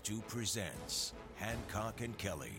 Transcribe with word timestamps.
2 0.00 0.22
presents 0.28 1.12
Hancock 1.36 2.00
and 2.00 2.16
Kelly. 2.18 2.52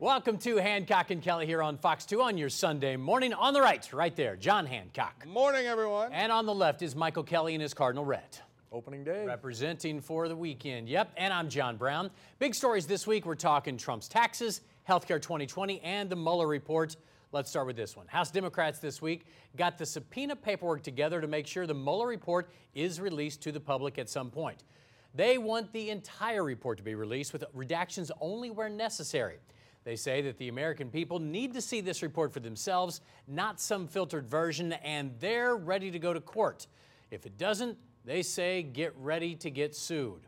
Welcome 0.00 0.38
to 0.38 0.56
Hancock 0.56 1.10
and 1.10 1.22
Kelly 1.22 1.46
here 1.46 1.62
on 1.62 1.78
Fox 1.78 2.04
2 2.04 2.20
on 2.20 2.36
your 2.36 2.48
Sunday 2.48 2.96
morning. 2.96 3.32
On 3.32 3.54
the 3.54 3.60
right, 3.60 3.90
right 3.92 4.14
there, 4.14 4.36
John 4.36 4.66
Hancock. 4.66 5.26
Morning, 5.26 5.66
everyone. 5.66 6.12
And 6.12 6.32
on 6.32 6.46
the 6.46 6.54
left 6.54 6.82
is 6.82 6.96
Michael 6.96 7.22
Kelly 7.22 7.54
in 7.54 7.60
his 7.60 7.74
Cardinal 7.74 8.04
Red. 8.04 8.38
Opening 8.72 9.04
day. 9.04 9.24
Representing 9.24 10.00
for 10.00 10.28
the 10.28 10.34
weekend. 10.34 10.88
Yep, 10.88 11.12
and 11.16 11.32
I'm 11.32 11.48
John 11.48 11.76
Brown. 11.76 12.10
Big 12.38 12.54
stories 12.54 12.86
this 12.86 13.06
week. 13.06 13.24
We're 13.24 13.36
talking 13.36 13.76
Trump's 13.76 14.08
taxes, 14.08 14.62
healthcare 14.88 15.22
2020, 15.22 15.80
and 15.80 16.10
the 16.10 16.16
Mueller 16.16 16.48
report. 16.48 16.96
Let's 17.30 17.50
start 17.50 17.66
with 17.66 17.76
this 17.76 17.96
one. 17.96 18.06
House 18.08 18.30
Democrats 18.30 18.80
this 18.80 19.00
week 19.00 19.26
got 19.56 19.78
the 19.78 19.86
subpoena 19.86 20.36
paperwork 20.36 20.82
together 20.82 21.20
to 21.20 21.26
make 21.26 21.46
sure 21.46 21.66
the 21.66 21.74
Mueller 21.74 22.06
report 22.06 22.50
is 22.74 23.00
released 23.00 23.42
to 23.42 23.52
the 23.52 23.60
public 23.60 23.98
at 23.98 24.08
some 24.08 24.30
point. 24.30 24.64
They 25.14 25.38
want 25.38 25.72
the 25.72 25.90
entire 25.90 26.42
report 26.42 26.78
to 26.78 26.84
be 26.84 26.94
released 26.94 27.32
with 27.32 27.44
redactions 27.56 28.10
only 28.20 28.50
where 28.50 28.68
necessary. 28.68 29.38
They 29.84 29.96
say 29.96 30.22
that 30.22 30.38
the 30.38 30.48
American 30.48 30.90
people 30.90 31.18
need 31.18 31.52
to 31.54 31.60
see 31.60 31.80
this 31.80 32.02
report 32.02 32.32
for 32.32 32.40
themselves, 32.40 33.00
not 33.28 33.60
some 33.60 33.86
filtered 33.86 34.26
version, 34.26 34.72
and 34.72 35.12
they're 35.20 35.56
ready 35.56 35.90
to 35.90 35.98
go 35.98 36.12
to 36.12 36.20
court. 36.20 36.66
If 37.10 37.26
it 37.26 37.36
doesn't, 37.36 37.78
they 38.04 38.22
say 38.22 38.62
get 38.62 38.94
ready 38.96 39.34
to 39.36 39.50
get 39.50 39.74
sued. 39.76 40.22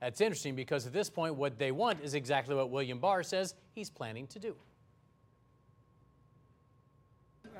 That's 0.00 0.20
interesting 0.20 0.54
because 0.54 0.86
at 0.86 0.92
this 0.92 1.10
point, 1.10 1.34
what 1.34 1.58
they 1.58 1.72
want 1.72 2.00
is 2.02 2.14
exactly 2.14 2.54
what 2.54 2.70
William 2.70 2.98
Barr 3.00 3.22
says 3.22 3.54
he's 3.74 3.90
planning 3.90 4.26
to 4.28 4.38
do. 4.38 4.54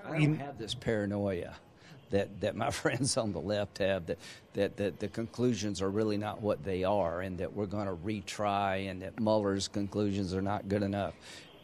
I 0.06 0.20
don't 0.20 0.38
have 0.38 0.58
this 0.58 0.74
paranoia 0.74 1.56
that, 2.10 2.40
that 2.40 2.56
my 2.56 2.70
friends 2.82 3.16
on 3.16 3.32
the 3.32 3.40
left 3.40 3.78
have 3.78 4.06
that, 4.06 4.18
that, 4.54 4.76
that 4.76 4.98
the 4.98 5.08
conclusions 5.08 5.82
are 5.82 5.90
really 5.90 6.16
not 6.16 6.40
what 6.40 6.64
they 6.64 6.84
are 6.84 7.20
and 7.20 7.38
that 7.38 7.52
we're 7.52 7.66
going 7.66 7.86
to 7.86 7.94
retry 7.94 8.90
and 8.90 9.02
that 9.02 9.18
Mueller's 9.20 9.68
conclusions 9.68 10.34
are 10.34 10.42
not 10.42 10.68
good 10.68 10.82
enough. 10.82 11.14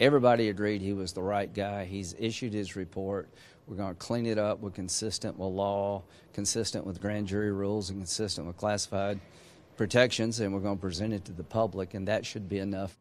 Everybody 0.01 0.49
agreed 0.49 0.83
he 0.83 0.93
was 0.93 1.13
the 1.13 1.23
right 1.23 1.53
guy. 1.53 1.85
He's 1.85 2.15
issued 2.19 2.53
his 2.53 2.75
report. 2.75 3.29
We're 3.67 3.77
going 3.77 3.95
to 3.95 3.99
clean 3.99 4.27
it 4.27 4.39
up. 4.39 4.61
We're 4.61 4.71
consistent 4.71 5.39
with 5.39 5.51
law, 5.51 6.03
consistent 6.33 6.85
with 6.85 7.01
grand 7.01 7.29
jury 7.29 7.53
rules, 7.53 7.91
and 7.91 8.01
consistent 8.01 8.47
with 8.47 8.57
classified 8.57 9.21
protections, 9.77 10.41
and 10.41 10.53
we're 10.53 10.61
going 10.61 10.77
to 10.77 10.81
present 10.81 11.13
it 11.13 11.25
to 11.27 11.33
the 11.33 11.45
public, 11.45 11.95
and 11.95 12.07
that 12.09 12.27
should 12.27 12.49
be 12.49 12.59
enough. 12.59 12.97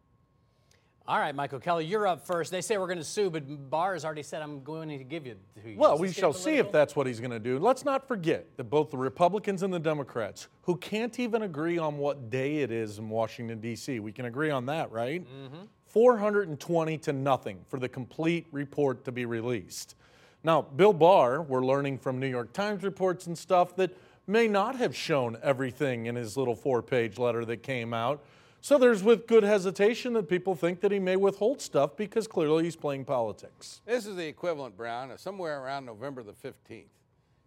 All 1.05 1.19
right, 1.19 1.35
Michael 1.35 1.59
Kelly, 1.59 1.85
you're 1.85 2.07
up 2.07 2.25
first. 2.25 2.49
They 2.49 2.61
say 2.61 2.77
we're 2.77 2.87
going 2.87 2.97
to 2.97 3.03
sue, 3.03 3.29
but 3.29 3.69
Barr 3.69 3.91
has 3.91 4.05
already 4.05 4.23
said 4.23 4.41
I'm 4.41 4.63
going 4.63 4.87
to 4.87 5.03
give 5.03 5.25
you. 5.25 5.35
Two 5.61 5.75
well, 5.75 5.97
we 5.97 6.09
shall 6.13 6.31
see 6.31 6.55
if 6.55 6.71
that's 6.71 6.95
what 6.95 7.07
he's 7.07 7.19
going 7.19 7.31
to 7.31 7.39
do. 7.39 7.59
Let's 7.59 7.83
not 7.83 8.07
forget 8.07 8.55
that 8.55 8.65
both 8.65 8.89
the 8.89 8.97
Republicans 8.97 9.63
and 9.63 9.73
the 9.73 9.79
Democrats, 9.79 10.47
who 10.61 10.77
can't 10.77 11.19
even 11.19 11.41
agree 11.41 11.77
on 11.77 11.97
what 11.97 12.29
day 12.29 12.59
it 12.59 12.71
is 12.71 12.99
in 12.99 13.09
Washington 13.09 13.59
D.C., 13.59 13.99
we 13.99 14.13
can 14.13 14.25
agree 14.25 14.49
on 14.49 14.65
that, 14.67 14.93
right? 14.93 15.21
Mm-hmm. 15.21 15.63
420 15.87 16.97
to 16.99 17.11
nothing 17.11 17.59
for 17.67 17.79
the 17.79 17.89
complete 17.89 18.47
report 18.53 19.03
to 19.03 19.11
be 19.11 19.25
released. 19.25 19.95
Now, 20.41 20.61
Bill 20.61 20.93
Barr, 20.93 21.41
we're 21.41 21.65
learning 21.65 21.97
from 21.97 22.17
New 22.17 22.27
York 22.27 22.53
Times 22.53 22.81
reports 22.81 23.27
and 23.27 23.37
stuff 23.37 23.75
that 23.75 23.91
may 24.25 24.47
not 24.47 24.77
have 24.77 24.95
shown 24.95 25.35
everything 25.43 26.05
in 26.05 26.15
his 26.15 26.37
little 26.37 26.55
four-page 26.55 27.17
letter 27.17 27.43
that 27.43 27.61
came 27.61 27.93
out 27.93 28.23
so 28.63 28.77
there's 28.77 29.03
with 29.03 29.27
good 29.27 29.43
hesitation 29.43 30.13
that 30.13 30.29
people 30.29 30.55
think 30.55 30.79
that 30.79 30.91
he 30.93 30.97
may 30.97 31.17
withhold 31.17 31.61
stuff 31.61 31.97
because 31.97 32.27
clearly 32.27 32.63
he's 32.63 32.77
playing 32.77 33.03
politics. 33.03 33.81
This 33.85 34.05
is 34.05 34.15
the 34.15 34.25
equivalent, 34.25 34.77
Brown, 34.77 35.11
of 35.11 35.19
somewhere 35.19 35.61
around 35.61 35.85
November 35.85 36.23
the 36.23 36.31
15th. 36.31 36.85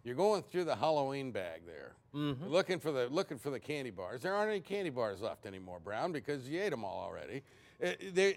You're 0.03 0.13
going 0.13 0.43
through 0.43 0.65
the 0.65 0.75
Halloween 0.75 1.31
bag 1.31 1.61
there, 1.65 1.93
mm-hmm. 2.13 2.45
looking 2.45 2.79
for 2.79 2.91
the 2.91 3.07
looking 3.07 3.39
for 3.39 3.49
the 3.49 3.59
candy 3.59 3.89
bars. 3.89 4.21
There 4.21 4.35
aren't 4.35 4.51
any 4.51 4.59
candy 4.59 4.91
bars 4.91 5.19
left 5.19 5.47
anymore, 5.47 5.79
Brown, 5.83 6.11
because 6.11 6.47
you 6.47 6.61
ate 6.61 6.69
them 6.69 6.85
all 6.85 7.03
already. 7.03 7.41
Uh, 7.83 7.93
there, 8.13 8.35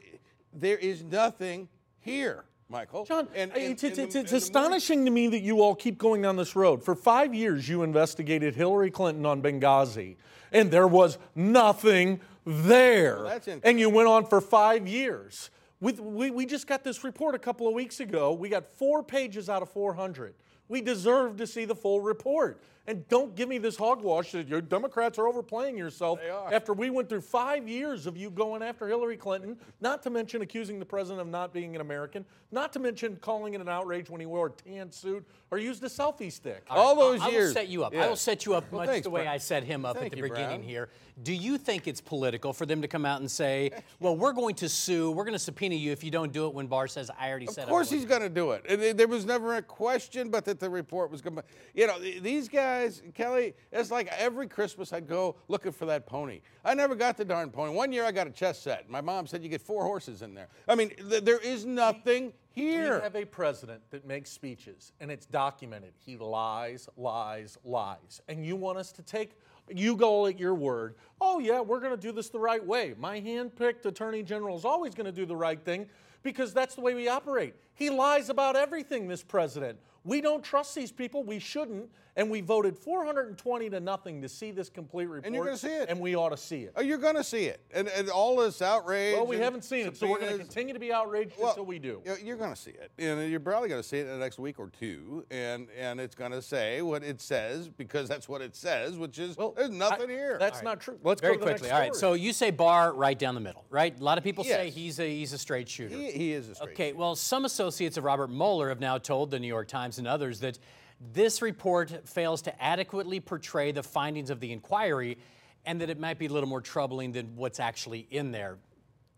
there 0.54 0.78
is 0.78 1.04
nothing 1.04 1.68
here. 2.00 2.44
Michael. 2.70 3.04
John, 3.04 3.28
and, 3.34 3.50
and, 3.52 3.60
it's, 3.60 3.84
it's, 3.84 3.98
it's, 3.98 4.14
it's 4.14 4.32
astonishing 4.32 5.04
to 5.04 5.10
me 5.10 5.26
that 5.26 5.40
you 5.40 5.60
all 5.60 5.74
keep 5.74 5.98
going 5.98 6.22
down 6.22 6.36
this 6.36 6.56
road. 6.56 6.82
For 6.82 6.94
five 6.94 7.34
years, 7.34 7.68
you 7.68 7.82
investigated 7.82 8.54
Hillary 8.54 8.90
Clinton 8.90 9.26
on 9.26 9.42
Benghazi, 9.42 10.16
and 10.52 10.70
there 10.70 10.86
was 10.86 11.18
nothing 11.34 12.20
there. 12.50 13.24
Well, 13.24 13.60
and 13.62 13.78
you 13.78 13.88
went 13.90 14.08
on 14.08 14.26
for 14.26 14.40
five 14.40 14.86
years. 14.86 15.50
We, 15.80 15.92
we, 15.92 16.30
we 16.30 16.46
just 16.46 16.66
got 16.66 16.84
this 16.84 17.04
report 17.04 17.34
a 17.34 17.38
couple 17.38 17.66
of 17.66 17.74
weeks 17.74 18.00
ago. 18.00 18.32
We 18.32 18.48
got 18.48 18.66
four 18.66 19.02
pages 19.02 19.48
out 19.48 19.62
of 19.62 19.70
400. 19.70 20.34
We 20.68 20.80
deserve 20.82 21.36
to 21.38 21.46
see 21.46 21.64
the 21.64 21.74
full 21.74 22.00
report. 22.00 22.60
And 22.90 23.06
don't 23.06 23.36
give 23.36 23.48
me 23.48 23.58
this 23.58 23.76
hogwash 23.76 24.32
that 24.32 24.48
your 24.48 24.60
Democrats 24.60 25.16
are 25.16 25.28
overplaying 25.28 25.78
yourself 25.78 26.18
are. 26.28 26.52
after 26.52 26.72
we 26.72 26.90
went 26.90 27.08
through 27.08 27.20
five 27.20 27.68
years 27.68 28.04
of 28.04 28.16
you 28.16 28.30
going 28.30 28.64
after 28.64 28.88
Hillary 28.88 29.16
Clinton, 29.16 29.56
not 29.80 30.02
to 30.02 30.10
mention 30.10 30.42
accusing 30.42 30.80
the 30.80 30.84
president 30.84 31.20
of 31.20 31.28
not 31.28 31.52
being 31.52 31.76
an 31.76 31.82
American, 31.82 32.24
not 32.50 32.72
to 32.72 32.80
mention 32.80 33.14
calling 33.20 33.54
it 33.54 33.60
an 33.60 33.68
outrage 33.68 34.10
when 34.10 34.20
he 34.20 34.26
wore 34.26 34.48
a 34.48 34.50
tan 34.50 34.90
suit 34.90 35.24
or 35.52 35.58
used 35.58 35.84
a 35.84 35.86
selfie 35.86 36.32
stick. 36.32 36.64
All, 36.68 36.78
All 36.78 36.96
those 36.96 37.20
I, 37.20 37.28
years. 37.28 37.56
I 37.56 37.60
will 37.60 37.64
set 37.64 37.68
you 37.68 37.84
up. 37.84 37.94
Yeah. 37.94 38.04
I 38.04 38.08
will 38.08 38.16
set 38.16 38.44
you 38.44 38.54
up 38.54 38.70
well, 38.72 38.80
much 38.80 38.88
thanks, 38.88 39.04
the 39.04 39.10
way 39.10 39.22
Brian. 39.22 39.34
I 39.34 39.38
set 39.38 39.62
him 39.62 39.84
up 39.84 39.96
Thank 39.96 40.06
at 40.06 40.10
the 40.12 40.16
you, 40.18 40.22
beginning 40.24 40.60
Brown. 40.60 40.68
here. 40.68 40.88
Do 41.22 41.34
you 41.34 41.58
think 41.58 41.86
it's 41.86 42.00
political 42.00 42.52
for 42.52 42.66
them 42.66 42.82
to 42.82 42.88
come 42.88 43.04
out 43.04 43.20
and 43.20 43.30
say, 43.30 43.70
well, 44.00 44.16
we're 44.16 44.32
going 44.32 44.54
to 44.56 44.68
sue, 44.68 45.10
we're 45.10 45.24
going 45.24 45.34
to 45.34 45.38
subpoena 45.38 45.74
you 45.74 45.92
if 45.92 46.02
you 46.02 46.10
don't 46.10 46.32
do 46.32 46.46
it 46.46 46.54
when 46.54 46.66
Barr 46.66 46.88
says, 46.88 47.10
I 47.18 47.28
already 47.28 47.46
of 47.46 47.54
said 47.54 47.62
it? 47.62 47.64
Of 47.64 47.70
course 47.70 47.90
he's 47.90 48.04
going 48.04 48.22
to 48.22 48.28
do 48.28 48.52
it. 48.52 48.96
There 48.96 49.08
was 49.08 49.24
never 49.24 49.56
a 49.56 49.62
question 49.62 50.30
but 50.30 50.44
that 50.46 50.58
the 50.60 50.70
report 50.70 51.10
was 51.10 51.20
going 51.20 51.36
to. 51.36 51.44
You 51.74 51.86
know, 51.86 51.98
these 51.98 52.48
guys, 52.48 52.79
Kelly, 53.14 53.54
it's 53.72 53.90
like 53.90 54.08
every 54.16 54.46
Christmas 54.46 54.92
I'd 54.92 55.08
go 55.08 55.36
looking 55.48 55.72
for 55.72 55.86
that 55.86 56.06
pony. 56.06 56.40
I 56.64 56.74
never 56.74 56.94
got 56.94 57.16
the 57.16 57.24
darn 57.24 57.50
pony. 57.50 57.72
One 57.72 57.92
year 57.92 58.04
I 58.04 58.12
got 58.12 58.26
a 58.26 58.30
chess 58.30 58.58
set. 58.58 58.88
My 58.88 59.00
mom 59.00 59.26
said 59.26 59.42
you 59.42 59.48
get 59.48 59.62
four 59.62 59.84
horses 59.84 60.22
in 60.22 60.34
there. 60.34 60.48
I 60.68 60.74
mean, 60.74 60.90
th- 60.90 61.24
there 61.24 61.38
is 61.38 61.64
nothing 61.64 62.32
here. 62.52 62.96
We 62.96 63.02
have 63.02 63.16
a 63.16 63.24
president 63.24 63.82
that 63.90 64.06
makes 64.06 64.30
speeches, 64.30 64.92
and 65.00 65.10
it's 65.10 65.26
documented. 65.26 65.92
He 65.98 66.16
lies, 66.16 66.88
lies, 66.96 67.58
lies. 67.64 68.20
And 68.28 68.44
you 68.44 68.56
want 68.56 68.78
us 68.78 68.92
to 68.92 69.02
take 69.02 69.36
you 69.72 69.96
go 69.96 70.26
at 70.26 70.38
your 70.38 70.54
word. 70.54 70.96
Oh, 71.20 71.38
yeah, 71.38 71.60
we're 71.60 71.80
going 71.80 71.94
to 71.94 72.00
do 72.00 72.12
this 72.12 72.28
the 72.28 72.38
right 72.38 72.64
way. 72.64 72.94
My 72.98 73.20
hand 73.20 73.54
picked 73.56 73.86
attorney 73.86 74.22
general 74.22 74.56
is 74.56 74.64
always 74.64 74.94
going 74.94 75.06
to 75.06 75.12
do 75.12 75.26
the 75.26 75.36
right 75.36 75.62
thing 75.62 75.86
because 76.22 76.52
that's 76.52 76.74
the 76.74 76.80
way 76.80 76.94
we 76.94 77.08
operate. 77.08 77.54
He 77.74 77.90
lies 77.90 78.28
about 78.28 78.56
everything, 78.56 79.08
this 79.08 79.22
president. 79.22 79.78
We 80.04 80.20
don't 80.20 80.42
trust 80.42 80.74
these 80.74 80.92
people. 80.92 81.22
We 81.22 81.38
shouldn't. 81.38 81.90
And 82.20 82.28
we 82.28 82.42
voted 82.42 82.76
420 82.76 83.70
to 83.70 83.80
nothing 83.80 84.20
to 84.20 84.28
see 84.28 84.50
this 84.50 84.68
complete 84.68 85.06
report. 85.06 85.24
And 85.24 85.34
you're 85.34 85.42
going 85.42 85.56
to 85.56 85.62
see 85.62 85.72
it. 85.72 85.88
And 85.88 85.98
we 85.98 86.14
ought 86.14 86.28
to 86.28 86.36
see 86.36 86.64
it. 86.64 86.74
Oh, 86.76 86.82
you're 86.82 86.98
going 86.98 87.14
to 87.14 87.24
see 87.24 87.46
it. 87.46 87.62
And, 87.72 87.88
and 87.88 88.10
all 88.10 88.36
this 88.36 88.60
outrage. 88.60 89.16
Well, 89.16 89.26
we 89.26 89.38
haven't 89.38 89.64
seen 89.64 89.86
it, 89.86 89.96
so 89.96 90.06
we're 90.06 90.18
going 90.18 90.32
to 90.32 90.38
continue 90.38 90.74
to 90.74 90.78
be 90.78 90.92
outraged 90.92 91.32
well, 91.38 91.48
until 91.48 91.64
we 91.64 91.78
do. 91.78 92.02
You're 92.22 92.36
going 92.36 92.50
to 92.50 92.60
see 92.60 92.72
it. 92.72 92.90
And 92.98 93.30
you're 93.30 93.40
probably 93.40 93.70
going 93.70 93.80
to 93.80 93.88
see 93.88 94.00
it 94.00 94.02
in 94.02 94.08
the 94.08 94.18
next 94.18 94.38
week 94.38 94.58
or 94.58 94.68
two. 94.68 95.24
And, 95.30 95.68
and 95.78 95.98
it's 95.98 96.14
going 96.14 96.32
to 96.32 96.42
say 96.42 96.82
what 96.82 97.02
it 97.02 97.22
says 97.22 97.70
because 97.70 98.06
that's 98.06 98.28
what 98.28 98.42
it 98.42 98.54
says, 98.54 98.98
which 98.98 99.18
is 99.18 99.38
well, 99.38 99.54
there's 99.56 99.70
nothing 99.70 100.10
I, 100.10 100.12
here. 100.12 100.36
That's 100.38 100.56
right. 100.56 100.64
not 100.64 100.80
true. 100.82 100.98
Let's 101.02 101.22
Very 101.22 101.38
go 101.38 101.44
quickly. 101.44 101.70
All 101.70 101.80
right. 101.80 101.94
So 101.94 102.12
you 102.12 102.34
say 102.34 102.50
Barr 102.50 102.92
right 102.92 103.18
down 103.18 103.34
the 103.34 103.40
middle, 103.40 103.64
right? 103.70 103.98
A 103.98 104.04
lot 104.04 104.18
of 104.18 104.24
people 104.24 104.44
yes. 104.44 104.56
say 104.56 104.68
he's 104.68 105.00
a, 105.00 105.08
he's 105.08 105.32
a 105.32 105.38
straight 105.38 105.70
shooter. 105.70 105.96
He, 105.96 106.10
he 106.10 106.32
is 106.34 106.50
a 106.50 106.54
straight 106.54 106.72
Okay. 106.72 106.88
Shooter. 106.90 106.98
Well, 106.98 107.16
some 107.16 107.46
associates 107.46 107.96
of 107.96 108.04
Robert 108.04 108.28
Mueller 108.28 108.68
have 108.68 108.80
now 108.80 108.98
told 108.98 109.30
the 109.30 109.40
New 109.40 109.48
York 109.48 109.68
Times 109.68 109.96
and 109.96 110.06
others 110.06 110.40
that 110.40 110.58
this 111.00 111.40
report 111.40 112.08
fails 112.08 112.42
to 112.42 112.62
adequately 112.62 113.20
portray 113.20 113.72
the 113.72 113.82
findings 113.82 114.30
of 114.30 114.40
the 114.40 114.52
inquiry 114.52 115.18
and 115.64 115.80
that 115.80 115.90
it 115.90 115.98
might 115.98 116.18
be 116.18 116.26
a 116.26 116.28
little 116.28 116.48
more 116.48 116.60
troubling 116.60 117.12
than 117.12 117.36
what's 117.36 117.60
actually 117.60 118.06
in 118.10 118.32
there. 118.32 118.58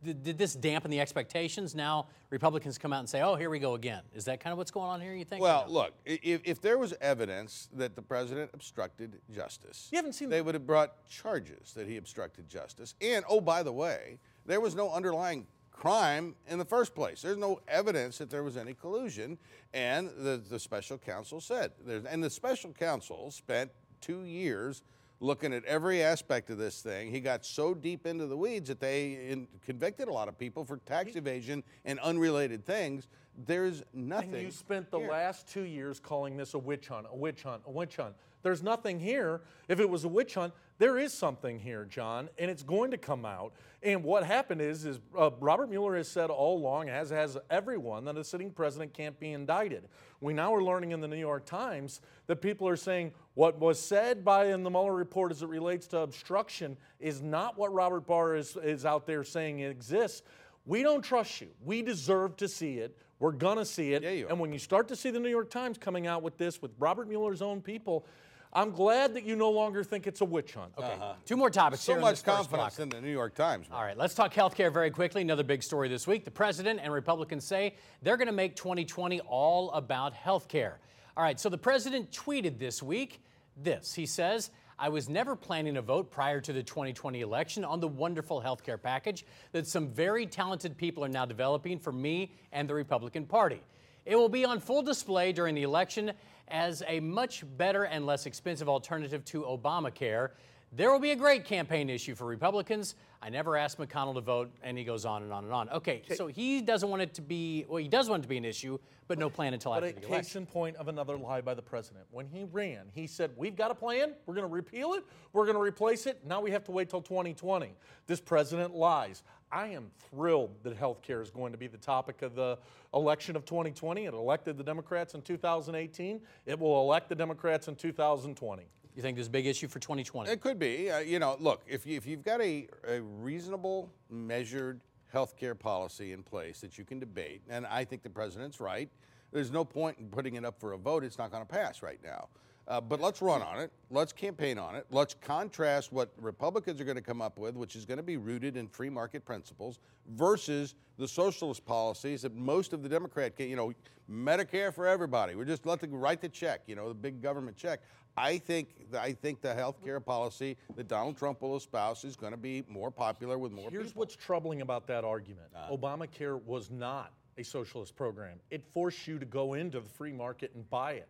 Did, 0.04 0.24
did, 0.24 0.38
this 0.38 0.54
dampen 0.54 0.90
the 0.90 1.00
expectations? 1.00 1.74
Now 1.76 2.06
Republicans 2.30 2.76
come 2.76 2.92
out 2.92 3.00
and 3.00 3.08
say, 3.08 3.22
oh, 3.22 3.36
here 3.36 3.50
we 3.50 3.60
go 3.60 3.74
again. 3.74 4.02
Is 4.14 4.24
that 4.24 4.40
kind 4.40 4.52
of 4.52 4.58
what's 4.58 4.72
going 4.72 4.88
on 4.88 5.00
here, 5.00 5.14
you 5.14 5.24
think? 5.24 5.42
Well, 5.42 5.64
look, 5.68 5.92
if, 6.04 6.40
if 6.44 6.60
there 6.60 6.76
was 6.76 6.92
evidence 7.00 7.68
that 7.74 7.94
the 7.94 8.02
president 8.02 8.50
obstructed 8.52 9.20
justice, 9.32 9.88
you 9.92 9.96
haven't 9.96 10.14
seen 10.14 10.28
they 10.28 10.42
would 10.42 10.54
have 10.54 10.66
brought 10.66 11.08
charges 11.08 11.72
that 11.74 11.86
he 11.86 11.98
obstructed 11.98 12.48
justice. 12.48 12.94
And, 13.00 13.24
oh, 13.28 13.40
by 13.40 13.62
the 13.62 13.72
way, 13.72 14.18
there 14.44 14.60
was 14.60 14.74
no 14.74 14.90
underlying 14.90 15.46
crime 15.72 16.36
in 16.46 16.58
the 16.58 16.64
first 16.64 16.94
place. 16.94 17.22
There's 17.22 17.36
no 17.36 17.60
evidence 17.66 18.18
that 18.18 18.30
there 18.30 18.42
was 18.42 18.56
any 18.56 18.74
collusion, 18.74 19.38
and 19.74 20.10
the, 20.18 20.40
the 20.48 20.58
special 20.58 20.98
counsel 20.98 21.40
said. 21.40 21.72
And 22.08 22.22
the 22.22 22.30
special 22.30 22.72
counsel 22.72 23.30
spent 23.30 23.70
two 24.00 24.22
years 24.22 24.82
looking 25.20 25.52
at 25.52 25.64
every 25.64 26.02
aspect 26.02 26.50
of 26.50 26.58
this 26.58 26.82
thing. 26.82 27.10
He 27.10 27.20
got 27.20 27.46
so 27.46 27.74
deep 27.74 28.06
into 28.06 28.26
the 28.26 28.36
weeds 28.36 28.68
that 28.68 28.80
they 28.80 29.12
in, 29.30 29.46
convicted 29.64 30.08
a 30.08 30.12
lot 30.12 30.28
of 30.28 30.36
people 30.36 30.64
for 30.64 30.78
tax 30.78 31.14
evasion 31.14 31.62
and 31.84 31.98
unrelated 32.00 32.66
things. 32.66 33.06
There's 33.46 33.82
nothing. 33.94 34.34
And 34.34 34.42
you 34.42 34.50
spent 34.50 34.90
the 34.90 34.98
here. 34.98 35.10
last 35.10 35.48
two 35.48 35.62
years 35.62 36.00
calling 36.00 36.36
this 36.36 36.54
a 36.54 36.58
witch 36.58 36.88
hunt, 36.88 37.06
a 37.10 37.16
witch 37.16 37.44
hunt, 37.44 37.62
a 37.66 37.70
witch 37.70 37.96
hunt. 37.96 38.14
There's 38.42 38.62
nothing 38.62 39.00
here. 39.00 39.40
If 39.68 39.80
it 39.80 39.88
was 39.88 40.04
a 40.04 40.08
witch 40.08 40.34
hunt, 40.34 40.52
there 40.78 40.98
is 40.98 41.12
something 41.12 41.60
here, 41.60 41.84
John, 41.84 42.28
and 42.38 42.50
it's 42.50 42.62
going 42.64 42.90
to 42.90 42.98
come 42.98 43.24
out. 43.24 43.52
And 43.82 44.02
what 44.02 44.24
happened 44.24 44.60
is, 44.60 44.84
is 44.84 44.98
uh, 45.16 45.30
Robert 45.38 45.70
Mueller 45.70 45.96
has 45.96 46.08
said 46.08 46.28
all 46.28 46.58
along, 46.58 46.88
as 46.88 47.10
has 47.10 47.38
everyone, 47.50 48.04
that 48.06 48.16
a 48.16 48.24
sitting 48.24 48.50
president 48.50 48.92
can't 48.92 49.18
be 49.20 49.32
indicted. 49.32 49.84
We 50.20 50.32
now 50.32 50.54
are 50.54 50.62
learning 50.62 50.90
in 50.90 51.00
the 51.00 51.08
New 51.08 51.16
York 51.16 51.46
Times 51.46 52.00
that 52.26 52.36
people 52.36 52.68
are 52.68 52.76
saying 52.76 53.12
what 53.34 53.58
was 53.60 53.78
said 53.78 54.24
by 54.24 54.46
in 54.46 54.62
the 54.62 54.70
Mueller 54.70 54.94
report 54.94 55.30
as 55.30 55.42
it 55.42 55.48
relates 55.48 55.86
to 55.88 55.98
obstruction 55.98 56.76
is 56.98 57.22
not 57.22 57.56
what 57.56 57.72
Robert 57.72 58.06
Barr 58.06 58.34
is, 58.34 58.56
is 58.56 58.84
out 58.84 59.06
there 59.06 59.24
saying 59.24 59.60
exists. 59.60 60.22
We 60.66 60.82
don't 60.82 61.02
trust 61.02 61.40
you. 61.40 61.48
We 61.64 61.82
deserve 61.82 62.36
to 62.38 62.48
see 62.48 62.78
it. 62.78 62.96
We're 63.18 63.32
going 63.32 63.58
to 63.58 63.64
see 63.64 63.92
it. 63.92 64.02
Yeah, 64.02 64.26
and 64.30 64.40
when 64.40 64.52
you 64.52 64.58
start 64.58 64.88
to 64.88 64.96
see 64.96 65.10
the 65.10 65.20
New 65.20 65.28
York 65.28 65.48
Times 65.48 65.78
coming 65.78 66.08
out 66.08 66.22
with 66.22 66.38
this, 66.38 66.60
with 66.60 66.72
Robert 66.80 67.08
Mueller's 67.08 67.40
own 67.40 67.60
people, 67.60 68.04
I'm 68.54 68.70
glad 68.70 69.14
that 69.14 69.24
you 69.24 69.34
no 69.34 69.50
longer 69.50 69.82
think 69.82 70.06
it's 70.06 70.20
a 70.20 70.24
witch 70.26 70.52
hunt. 70.54 70.72
Okay. 70.76 70.86
Uh-huh. 70.86 71.14
Two 71.24 71.36
more 71.36 71.48
topics 71.48 71.82
so 71.82 71.92
here 71.92 71.98
in 71.98 72.02
much 72.02 72.22
confidence 72.22 72.78
in 72.78 72.90
the 72.90 73.00
New 73.00 73.10
York 73.10 73.34
Times. 73.34 73.68
man. 73.70 73.78
All 73.78 73.84
right, 73.84 73.96
let's 73.96 74.14
talk 74.14 74.34
healthcare 74.34 74.70
very 74.72 74.90
quickly. 74.90 75.22
Another 75.22 75.42
big 75.42 75.62
story 75.62 75.88
this 75.88 76.06
week. 76.06 76.24
The 76.24 76.30
president 76.30 76.80
and 76.82 76.92
Republicans 76.92 77.44
say 77.44 77.76
they're 78.02 78.18
going 78.18 78.26
to 78.26 78.32
make 78.32 78.54
2020 78.56 79.20
all 79.20 79.70
about 79.70 80.14
healthcare. 80.14 80.74
All 81.16 81.24
right, 81.24 81.40
so 81.40 81.48
the 81.48 81.58
president 81.58 82.10
tweeted 82.10 82.58
this 82.58 82.82
week 82.82 83.22
this. 83.56 83.94
He 83.94 84.04
says, 84.04 84.50
I 84.78 84.90
was 84.90 85.08
never 85.08 85.34
planning 85.34 85.78
a 85.78 85.82
vote 85.82 86.10
prior 86.10 86.40
to 86.42 86.52
the 86.52 86.62
2020 86.62 87.20
election 87.20 87.64
on 87.64 87.80
the 87.80 87.88
wonderful 87.88 88.40
health 88.40 88.64
care 88.64 88.78
package 88.78 89.24
that 89.52 89.66
some 89.66 89.88
very 89.88 90.26
talented 90.26 90.76
people 90.76 91.04
are 91.04 91.08
now 91.08 91.24
developing 91.24 91.78
for 91.78 91.92
me 91.92 92.32
and 92.50 92.68
the 92.68 92.74
Republican 92.74 93.24
Party. 93.24 93.62
It 94.04 94.16
will 94.16 94.28
be 94.28 94.44
on 94.44 94.58
full 94.58 94.82
display 94.82 95.32
during 95.32 95.54
the 95.54 95.62
election 95.62 96.12
as 96.52 96.82
a 96.86 97.00
much 97.00 97.44
better 97.56 97.84
and 97.84 98.06
less 98.06 98.26
expensive 98.26 98.68
alternative 98.68 99.24
to 99.24 99.42
Obamacare. 99.42 100.30
There 100.74 100.90
will 100.90 101.00
be 101.00 101.10
a 101.10 101.16
great 101.16 101.44
campaign 101.44 101.90
issue 101.90 102.14
for 102.14 102.24
Republicans. 102.24 102.94
I 103.20 103.28
never 103.28 103.58
asked 103.58 103.78
McConnell 103.78 104.14
to 104.14 104.22
vote, 104.22 104.50
and 104.62 104.78
he 104.78 104.84
goes 104.84 105.04
on 105.04 105.22
and 105.22 105.30
on 105.30 105.44
and 105.44 105.52
on. 105.52 105.68
Okay, 105.68 106.00
so 106.14 106.28
he 106.28 106.62
doesn't 106.62 106.88
want 106.88 107.02
it 107.02 107.12
to 107.14 107.20
be, 107.22 107.66
well, 107.68 107.76
he 107.76 107.88
does 107.88 108.08
want 108.08 108.20
it 108.20 108.22
to 108.22 108.28
be 108.28 108.38
an 108.38 108.46
issue, 108.46 108.78
but 109.06 109.18
no 109.18 109.28
plan 109.28 109.52
until 109.52 109.72
But 109.72 109.84
after 109.84 109.98
a 109.98 110.00
the 110.00 110.06
case 110.06 110.34
in 110.34 110.46
point 110.46 110.76
of 110.76 110.88
another 110.88 111.18
lie 111.18 111.42
by 111.42 111.52
the 111.52 111.60
president. 111.60 112.06
When 112.10 112.26
he 112.26 112.44
ran, 112.44 112.86
he 112.94 113.06
said, 113.06 113.32
We've 113.36 113.54
got 113.54 113.70
a 113.70 113.74
plan. 113.74 114.14
We're 114.24 114.34
going 114.34 114.48
to 114.48 114.52
repeal 114.52 114.94
it. 114.94 115.04
We're 115.34 115.44
going 115.44 115.56
to 115.56 115.62
replace 115.62 116.06
it. 116.06 116.24
Now 116.26 116.40
we 116.40 116.50
have 116.52 116.64
to 116.64 116.70
wait 116.70 116.88
till 116.88 117.02
2020. 117.02 117.74
This 118.06 118.22
president 118.22 118.74
lies. 118.74 119.24
I 119.52 119.68
am 119.68 119.90
thrilled 120.10 120.54
that 120.62 120.74
health 120.78 121.02
care 121.02 121.20
is 121.20 121.28
going 121.28 121.52
to 121.52 121.58
be 121.58 121.66
the 121.66 121.76
topic 121.76 122.22
of 122.22 122.34
the 122.34 122.58
election 122.94 123.36
of 123.36 123.44
2020. 123.44 124.06
It 124.06 124.14
elected 124.14 124.56
the 124.56 124.64
Democrats 124.64 125.12
in 125.12 125.20
2018. 125.20 126.22
It 126.46 126.58
will 126.58 126.80
elect 126.80 127.10
the 127.10 127.14
Democrats 127.14 127.68
in 127.68 127.76
2020. 127.76 128.62
You 128.94 129.02
think 129.02 129.16
there's 129.16 129.28
a 129.28 129.30
big 129.30 129.46
issue 129.46 129.68
for 129.68 129.78
2020? 129.78 130.30
It 130.30 130.40
could 130.40 130.58
be. 130.58 130.90
Uh, 130.90 130.98
you 130.98 131.18
know, 131.18 131.36
look, 131.40 131.62
if, 131.66 131.86
you, 131.86 131.96
if 131.96 132.06
you've 132.06 132.22
got 132.22 132.40
a, 132.42 132.68
a 132.86 133.00
reasonable, 133.00 133.90
measured 134.10 134.80
health 135.10 135.36
care 135.36 135.54
policy 135.54 136.12
in 136.12 136.22
place 136.22 136.60
that 136.60 136.76
you 136.76 136.84
can 136.84 136.98
debate, 136.98 137.42
and 137.48 137.66
I 137.66 137.84
think 137.84 138.02
the 138.02 138.10
president's 138.10 138.60
right, 138.60 138.88
there's 139.32 139.50
no 139.50 139.64
point 139.64 139.98
in 139.98 140.08
putting 140.08 140.34
it 140.34 140.44
up 140.44 140.60
for 140.60 140.72
a 140.72 140.78
vote. 140.78 141.04
It's 141.04 141.16
not 141.16 141.30
going 141.30 141.42
to 141.42 141.48
pass 141.48 141.82
right 141.82 141.98
now. 142.04 142.28
Uh, 142.68 142.80
but 142.80 143.00
let's 143.00 143.20
run 143.20 143.42
on 143.42 143.58
it. 143.58 143.72
Let's 143.90 144.12
campaign 144.12 144.56
on 144.56 144.76
it. 144.76 144.86
Let's 144.90 145.14
contrast 145.14 145.92
what 145.92 146.12
Republicans 146.16 146.80
are 146.80 146.84
going 146.84 146.96
to 146.96 147.02
come 147.02 147.20
up 147.20 147.38
with, 147.38 147.56
which 147.56 147.74
is 147.74 147.84
going 147.84 147.96
to 147.96 148.04
be 148.04 148.18
rooted 148.18 148.56
in 148.56 148.68
free 148.68 148.90
market 148.90 149.24
principles, 149.24 149.80
versus 150.10 150.74
the 150.96 151.08
socialist 151.08 151.64
policies 151.64 152.22
that 152.22 152.36
most 152.36 152.72
of 152.72 152.82
the 152.82 152.88
Democrat, 152.88 153.32
you 153.38 153.56
know, 153.56 153.72
Medicare 154.10 154.72
for 154.72 154.86
everybody. 154.86 155.34
We're 155.34 155.44
just 155.44 155.66
let 155.66 155.80
them 155.80 155.92
write 155.92 156.20
the 156.20 156.28
check, 156.28 156.60
you 156.66 156.76
know, 156.76 156.88
the 156.88 156.94
big 156.94 157.20
government 157.20 157.56
check. 157.56 157.80
I 158.16 158.38
think 158.38 158.68
I 158.98 159.12
think 159.12 159.40
the 159.40 159.54
health 159.54 159.82
care 159.84 160.00
policy 160.00 160.56
that 160.76 160.88
Donald 160.88 161.16
Trump 161.16 161.40
will 161.40 161.56
espouse 161.56 162.04
is 162.04 162.16
going 162.16 162.32
to 162.32 162.38
be 162.38 162.62
more 162.68 162.90
popular 162.90 163.38
with 163.38 163.52
more 163.52 163.64
people. 163.64 163.78
Here's 163.78 163.88
people. 163.88 164.00
what's 164.00 164.16
troubling 164.16 164.60
about 164.60 164.86
that 164.88 165.04
argument 165.04 165.48
Obamacare 165.70 166.42
was 166.44 166.70
not 166.70 167.12
a 167.38 167.42
socialist 167.42 167.96
program, 167.96 168.38
it 168.50 168.62
forced 168.74 169.06
you 169.06 169.18
to 169.18 169.24
go 169.24 169.54
into 169.54 169.80
the 169.80 169.88
free 169.88 170.12
market 170.12 170.52
and 170.54 170.68
buy 170.68 170.92
it. 170.92 171.08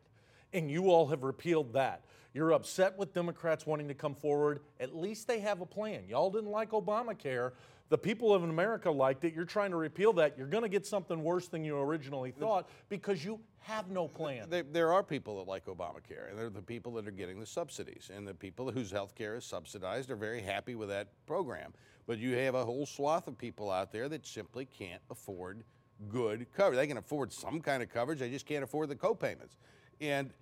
And 0.52 0.70
you 0.70 0.90
all 0.90 1.06
have 1.08 1.22
repealed 1.22 1.72
that. 1.72 2.02
You're 2.34 2.52
upset 2.52 2.96
with 2.96 3.12
Democrats 3.12 3.66
wanting 3.66 3.88
to 3.88 3.94
come 3.94 4.14
forward. 4.14 4.60
At 4.81 4.94
least 4.94 5.26
they 5.26 5.40
have 5.40 5.60
a 5.60 5.66
plan. 5.66 6.05
Y'all 6.08 6.31
didn't 6.31 6.50
like 6.50 6.70
Obamacare. 6.70 7.52
The 7.88 7.99
people 7.99 8.32
of 8.32 8.43
America 8.43 8.90
liked 8.90 9.25
it. 9.25 9.34
You're 9.34 9.44
trying 9.44 9.70
to 9.70 9.76
repeal 9.76 10.12
that. 10.14 10.38
You're 10.38 10.46
going 10.46 10.62
to 10.62 10.69
get 10.69 10.87
something 10.87 11.23
worse 11.23 11.49
than 11.49 11.64
you 11.64 11.79
originally 11.79 12.31
thought 12.31 12.69
because 12.88 13.25
you 13.25 13.38
have 13.61 13.90
no 13.90 14.08
plan. 14.08 14.49
There, 14.49 14.62
there 14.62 14.93
are 14.93 15.02
people 15.02 15.38
that 15.38 15.50
like 15.50 15.67
Obamacare, 15.67 16.31
and 16.31 16.38
they're 16.38 16.50
the 16.50 16.62
people 16.62 16.93
that 16.94 17.06
are 17.06 17.12
getting 17.12 17.38
the 17.38 17.46
subsidies. 17.46 18.11
And 18.14 18.26
the 18.26 18.34
people 18.34 18.70
whose 18.70 18.90
health 18.90 19.14
care 19.14 19.37
is 19.37 19.44
subsidized 19.44 20.11
are 20.11 20.17
very 20.17 20.40
happy 20.40 20.75
with 20.75 20.88
that 20.88 21.08
program. 21.26 21.73
But 22.06 22.19
you 22.19 22.34
have 22.37 22.55
a 22.55 22.64
whole 22.64 22.87
swath 22.87 23.29
of 23.29 23.37
people 23.37 23.70
out 23.70 23.93
there 23.93 24.08
that 24.08 24.26
simply 24.26 24.64
can't 24.64 25.02
afford 25.11 25.62
good 26.08 26.46
coverage. 26.52 26.79
They 26.79 26.87
can 26.87 26.96
afford 26.96 27.32
some 27.32 27.61
kind 27.61 27.82
of 27.82 27.88
coverage, 27.88 28.19
they 28.19 28.31
just 28.31 28.46
can't 28.46 28.64
afford 28.64 28.88
the 28.88 28.96
copayments. 28.96 29.56
And 30.00 30.32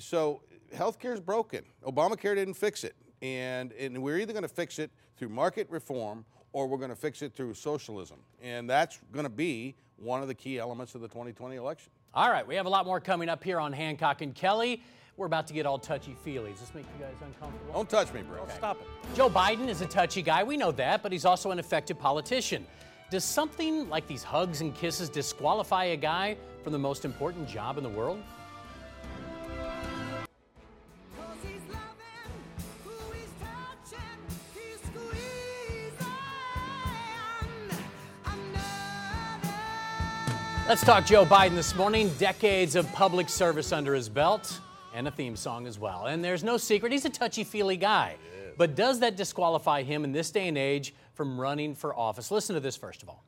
so 0.00 0.42
healthcare 0.74 1.12
is 1.12 1.20
broken. 1.20 1.64
Obamacare 1.84 2.34
didn't 2.34 2.54
fix 2.54 2.84
it. 2.84 2.96
And, 3.22 3.72
and 3.72 4.02
we're 4.02 4.18
either 4.18 4.32
going 4.32 4.42
to 4.42 4.48
fix 4.48 4.78
it 4.78 4.90
through 5.16 5.28
market 5.28 5.68
reform 5.70 6.24
or 6.52 6.66
we're 6.66 6.78
going 6.78 6.90
to 6.90 6.96
fix 6.96 7.22
it 7.22 7.34
through 7.34 7.54
socialism. 7.54 8.18
And 8.42 8.68
that's 8.68 8.98
going 9.12 9.24
to 9.24 9.30
be 9.30 9.76
one 9.96 10.22
of 10.22 10.28
the 10.28 10.34
key 10.34 10.58
elements 10.58 10.94
of 10.94 11.00
the 11.00 11.08
2020 11.08 11.56
election. 11.56 11.90
All 12.14 12.30
right, 12.30 12.46
we 12.46 12.56
have 12.56 12.66
a 12.66 12.70
lot 12.70 12.86
more 12.86 13.00
coming 13.00 13.28
up 13.28 13.44
here 13.44 13.60
on 13.60 13.72
Hancock 13.72 14.20
and 14.22 14.34
Kelly. 14.34 14.82
We're 15.16 15.26
about 15.26 15.46
to 15.48 15.54
get 15.54 15.66
all 15.66 15.78
touchy 15.78 16.16
feely. 16.24 16.50
Does 16.52 16.60
this 16.60 16.74
make 16.74 16.86
you 16.98 17.04
guys 17.04 17.14
uncomfortable? 17.22 17.72
Don't 17.72 17.88
touch 17.88 18.12
me, 18.12 18.22
bro. 18.22 18.46
Stop 18.56 18.80
it. 18.80 18.86
Joe 19.14 19.28
Biden 19.28 19.68
is 19.68 19.80
a 19.80 19.86
touchy 19.86 20.22
guy, 20.22 20.42
we 20.42 20.56
know 20.56 20.72
that, 20.72 21.02
but 21.02 21.12
he's 21.12 21.24
also 21.24 21.50
an 21.50 21.58
effective 21.58 21.98
politician. 21.98 22.66
Does 23.10 23.24
something 23.24 23.88
like 23.88 24.06
these 24.06 24.22
hugs 24.22 24.60
and 24.60 24.74
kisses 24.74 25.08
disqualify 25.08 25.84
a 25.86 25.96
guy 25.96 26.36
from 26.62 26.72
the 26.72 26.78
most 26.78 27.04
important 27.04 27.48
job 27.48 27.76
in 27.76 27.82
the 27.82 27.90
world? 27.90 28.22
Let's 40.70 40.84
talk 40.84 41.04
Joe 41.04 41.26
Biden 41.26 41.56
this 41.56 41.74
morning. 41.74 42.10
Decades 42.10 42.76
of 42.76 42.86
public 42.92 43.28
service 43.28 43.72
under 43.72 43.92
his 43.92 44.08
belt 44.08 44.60
and 44.94 45.08
a 45.08 45.10
theme 45.10 45.34
song 45.34 45.66
as 45.66 45.80
well. 45.80 46.06
And 46.06 46.22
there's 46.22 46.44
no 46.44 46.56
secret, 46.58 46.92
he's 46.92 47.04
a 47.04 47.10
touchy 47.10 47.42
feely 47.42 47.76
guy. 47.76 48.14
But 48.56 48.76
does 48.76 49.00
that 49.00 49.16
disqualify 49.16 49.82
him 49.82 50.04
in 50.04 50.12
this 50.12 50.30
day 50.30 50.46
and 50.46 50.56
age 50.56 50.94
from 51.14 51.40
running 51.40 51.74
for 51.74 51.92
office? 51.98 52.30
Listen 52.30 52.54
to 52.54 52.60
this 52.60 52.76
first 52.76 53.02
of 53.02 53.08
all. 53.08 53.24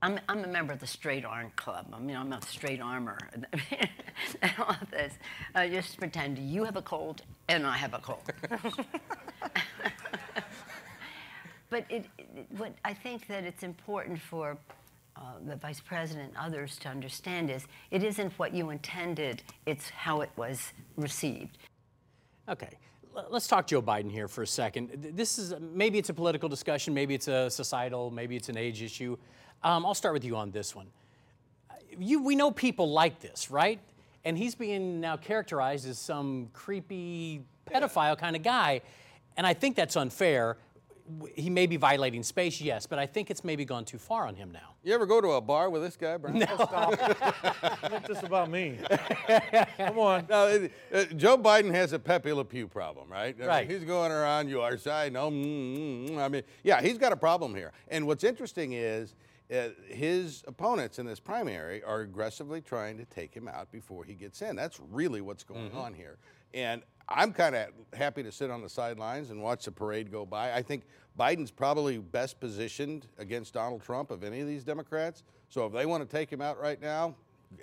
I'm, 0.00 0.18
I'm 0.30 0.44
a 0.44 0.48
member 0.48 0.72
of 0.72 0.80
the 0.80 0.86
Straight 0.86 1.26
Arm 1.26 1.52
Club. 1.56 1.92
I 1.92 1.98
mean, 1.98 2.16
I'm 2.16 2.32
a 2.32 2.40
straight 2.40 2.80
armor. 2.80 3.18
and 4.40 4.52
all 4.60 4.76
of 4.80 4.90
this. 4.90 5.12
I 5.54 5.68
just 5.68 5.98
pretend 5.98 6.38
you 6.38 6.64
have 6.64 6.76
a 6.76 6.82
cold 6.82 7.20
and 7.50 7.66
I 7.66 7.76
have 7.76 7.92
a 7.92 7.98
cold. 7.98 8.32
but 11.74 11.84
it, 11.90 12.04
it, 12.18 12.46
what 12.56 12.72
I 12.84 12.94
think 12.94 13.26
that 13.26 13.42
it's 13.42 13.64
important 13.64 14.20
for 14.20 14.56
uh, 15.16 15.20
the 15.44 15.56
vice 15.56 15.80
president 15.80 16.28
and 16.28 16.36
others 16.36 16.76
to 16.78 16.88
understand 16.88 17.50
is 17.50 17.66
it 17.90 18.04
isn't 18.04 18.32
what 18.38 18.54
you 18.54 18.70
intended, 18.70 19.42
it's 19.66 19.90
how 19.90 20.20
it 20.20 20.30
was 20.36 20.72
received. 20.96 21.58
Okay, 22.48 22.78
let's 23.28 23.48
talk 23.48 23.66
Joe 23.66 23.82
Biden 23.82 24.08
here 24.08 24.28
for 24.28 24.42
a 24.42 24.46
second. 24.46 24.90
This 25.16 25.36
is 25.36 25.52
maybe 25.60 25.98
it's 25.98 26.10
a 26.10 26.14
political 26.14 26.48
discussion, 26.48 26.94
maybe 26.94 27.12
it's 27.12 27.26
a 27.26 27.50
societal, 27.50 28.12
maybe 28.12 28.36
it's 28.36 28.48
an 28.48 28.56
age 28.56 28.80
issue. 28.80 29.16
Um, 29.64 29.84
I'll 29.84 29.94
start 29.94 30.14
with 30.14 30.24
you 30.24 30.36
on 30.36 30.52
this 30.52 30.76
one. 30.76 30.86
Uh, 31.68 31.74
You, 31.98 32.22
we 32.22 32.36
know 32.36 32.52
people 32.52 32.88
like 32.92 33.18
this, 33.18 33.50
right? 33.50 33.80
And 34.24 34.38
he's 34.38 34.54
being 34.54 35.00
now 35.00 35.16
characterized 35.16 35.88
as 35.88 35.98
some 35.98 36.50
creepy 36.52 37.42
pedophile 37.68 38.16
kind 38.16 38.36
of 38.36 38.44
guy, 38.44 38.80
and 39.36 39.44
I 39.44 39.54
think 39.54 39.74
that's 39.74 39.96
unfair. 39.96 40.56
W- 41.06 41.32
He 41.36 41.50
may 41.50 41.66
be 41.66 41.76
violating 41.76 42.22
space, 42.22 42.60
yes, 42.60 42.86
but 42.86 42.98
I 42.98 43.06
think 43.06 43.30
it's 43.30 43.44
maybe 43.44 43.64
gone 43.64 43.84
too 43.84 43.98
far 43.98 44.26
on 44.26 44.34
him 44.34 44.50
now. 44.52 44.74
You 44.82 44.94
ever 44.94 45.06
go 45.06 45.20
to 45.20 45.32
a 45.32 45.40
bar 45.40 45.68
with 45.70 45.82
this 45.82 45.96
guy, 45.96 46.16
Brian? 46.16 46.38
No. 46.38 46.46
Make 47.90 48.06
this 48.06 48.22
about 48.22 48.50
me. 48.50 48.78
Come 49.76 49.98
on. 49.98 50.26
No, 50.28 50.46
it- 50.48 50.72
uh, 50.92 51.04
Joe 51.16 51.36
Biden 51.38 51.70
has 51.72 51.92
a 51.92 51.98
Pepe 51.98 52.32
Le 52.32 52.44
Pew 52.44 52.66
problem, 52.68 53.10
right? 53.10 53.34
I 53.36 53.38
mean, 53.38 53.48
Right. 53.48 53.70
he's 53.70 53.84
going 53.84 54.12
around 54.12 54.48
your 54.48 54.76
side. 54.78 55.12
No, 55.12 55.30
mm, 55.30 55.44
mm, 55.44 56.10
mm. 56.10 56.18
I 56.18 56.28
mean, 56.28 56.42
yeah, 56.62 56.80
he's 56.80 56.98
got 56.98 57.12
a 57.12 57.16
problem 57.16 57.54
here. 57.54 57.72
And 57.88 58.06
what's 58.06 58.24
interesting 58.24 58.72
is 58.72 59.14
uh, 59.54 59.68
his 59.88 60.42
opponents 60.46 60.98
in 60.98 61.04
this 61.06 61.20
primary 61.20 61.82
are 61.82 62.00
aggressively 62.00 62.60
trying 62.62 62.96
to 62.96 63.04
take 63.04 63.34
him 63.34 63.46
out 63.46 63.70
before 63.70 64.04
he 64.04 64.14
gets 64.14 64.40
in. 64.42 64.56
That's 64.56 64.80
really 64.90 65.20
what's 65.20 65.44
going 65.44 65.68
mm-hmm. 65.68 65.78
on 65.78 65.92
here. 65.94 66.16
And 66.54 66.82
I'm 67.08 67.32
kind 67.32 67.54
of 67.54 67.68
happy 67.92 68.22
to 68.22 68.32
sit 68.32 68.50
on 68.50 68.62
the 68.62 68.68
sidelines 68.68 69.30
and 69.30 69.42
watch 69.42 69.64
the 69.64 69.72
parade 69.72 70.10
go 70.10 70.24
by. 70.24 70.52
I 70.52 70.62
think 70.62 70.84
Biden's 71.18 71.50
probably 71.50 71.98
best 71.98 72.40
positioned 72.40 73.06
against 73.18 73.54
Donald 73.54 73.82
Trump 73.82 74.10
of 74.10 74.24
any 74.24 74.40
of 74.40 74.46
these 74.46 74.64
Democrats. 74.64 75.22
So 75.48 75.66
if 75.66 75.72
they 75.72 75.84
want 75.84 76.08
to 76.08 76.16
take 76.16 76.30
him 76.30 76.40
out 76.40 76.58
right 76.60 76.80
now, 76.80 77.14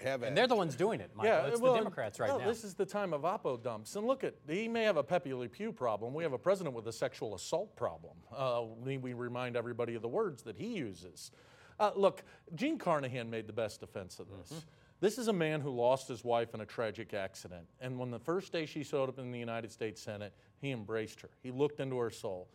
have 0.01 0.23
and 0.23 0.37
they're 0.37 0.47
the 0.47 0.55
ones 0.55 0.75
doing 0.75 1.01
it, 1.01 1.11
Michael. 1.15 1.31
Yeah, 1.31 1.47
it's 1.47 1.59
well, 1.59 1.73
the 1.73 1.79
Democrats 1.79 2.19
right 2.19 2.29
well, 2.29 2.39
now. 2.39 2.47
This 2.47 2.63
is 2.63 2.73
the 2.73 2.85
time 2.85 3.13
of 3.13 3.21
oppo 3.21 3.61
dumps. 3.61 3.95
And 3.95 4.07
look 4.07 4.23
at, 4.23 4.35
he 4.47 4.67
may 4.67 4.83
have 4.83 4.97
a 4.97 5.03
Pepe 5.03 5.33
Le 5.33 5.49
Pew 5.49 5.71
problem. 5.71 6.13
We 6.13 6.23
have 6.23 6.33
a 6.33 6.37
president 6.37 6.75
with 6.75 6.87
a 6.87 6.93
sexual 6.93 7.35
assault 7.35 7.75
problem. 7.75 8.13
Uh, 8.33 8.63
we, 8.83 8.97
we, 8.97 9.13
remind 9.13 9.55
everybody 9.55 9.95
of 9.95 10.01
the 10.01 10.07
words 10.07 10.43
that 10.43 10.55
he 10.55 10.67
uses. 10.67 11.31
Uh, 11.79 11.91
look, 11.95 12.23
Jean 12.55 12.77
Carnahan 12.77 13.29
made 13.29 13.47
the 13.47 13.53
best 13.53 13.79
defense 13.79 14.19
of 14.19 14.27
this. 14.29 14.59
Mm-hmm. 14.59 14.67
This 15.01 15.17
is 15.17 15.29
a 15.29 15.33
man 15.33 15.61
who 15.61 15.71
lost 15.71 16.07
his 16.07 16.23
wife 16.23 16.53
in 16.53 16.61
a 16.61 16.65
tragic 16.65 17.15
accident. 17.15 17.65
And 17.79 17.97
when 17.97 18.11
the 18.11 18.19
first 18.19 18.53
day 18.53 18.67
she 18.67 18.83
showed 18.83 19.09
up 19.09 19.17
in 19.17 19.31
the 19.31 19.39
United 19.39 19.71
States 19.71 19.99
Senate, 19.99 20.31
he 20.59 20.69
embraced 20.69 21.21
her. 21.21 21.29
He 21.41 21.49
looked 21.49 21.79
into 21.79 21.97
her 21.97 22.11
soul. 22.11 22.47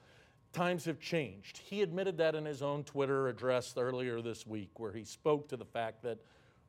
Times 0.53 0.85
have 0.85 1.01
changed. 1.01 1.59
He 1.59 1.83
admitted 1.83 2.17
that 2.19 2.37
in 2.37 2.45
his 2.45 2.63
own 2.63 2.85
Twitter 2.85 3.27
address 3.27 3.75
earlier 3.77 4.23
this 4.23 4.47
week, 4.47 4.79
where 4.79 4.93
he 4.93 5.03
spoke 5.03 5.49
to 5.49 5.57
the 5.57 5.65
fact 5.65 6.05
that 6.05 6.19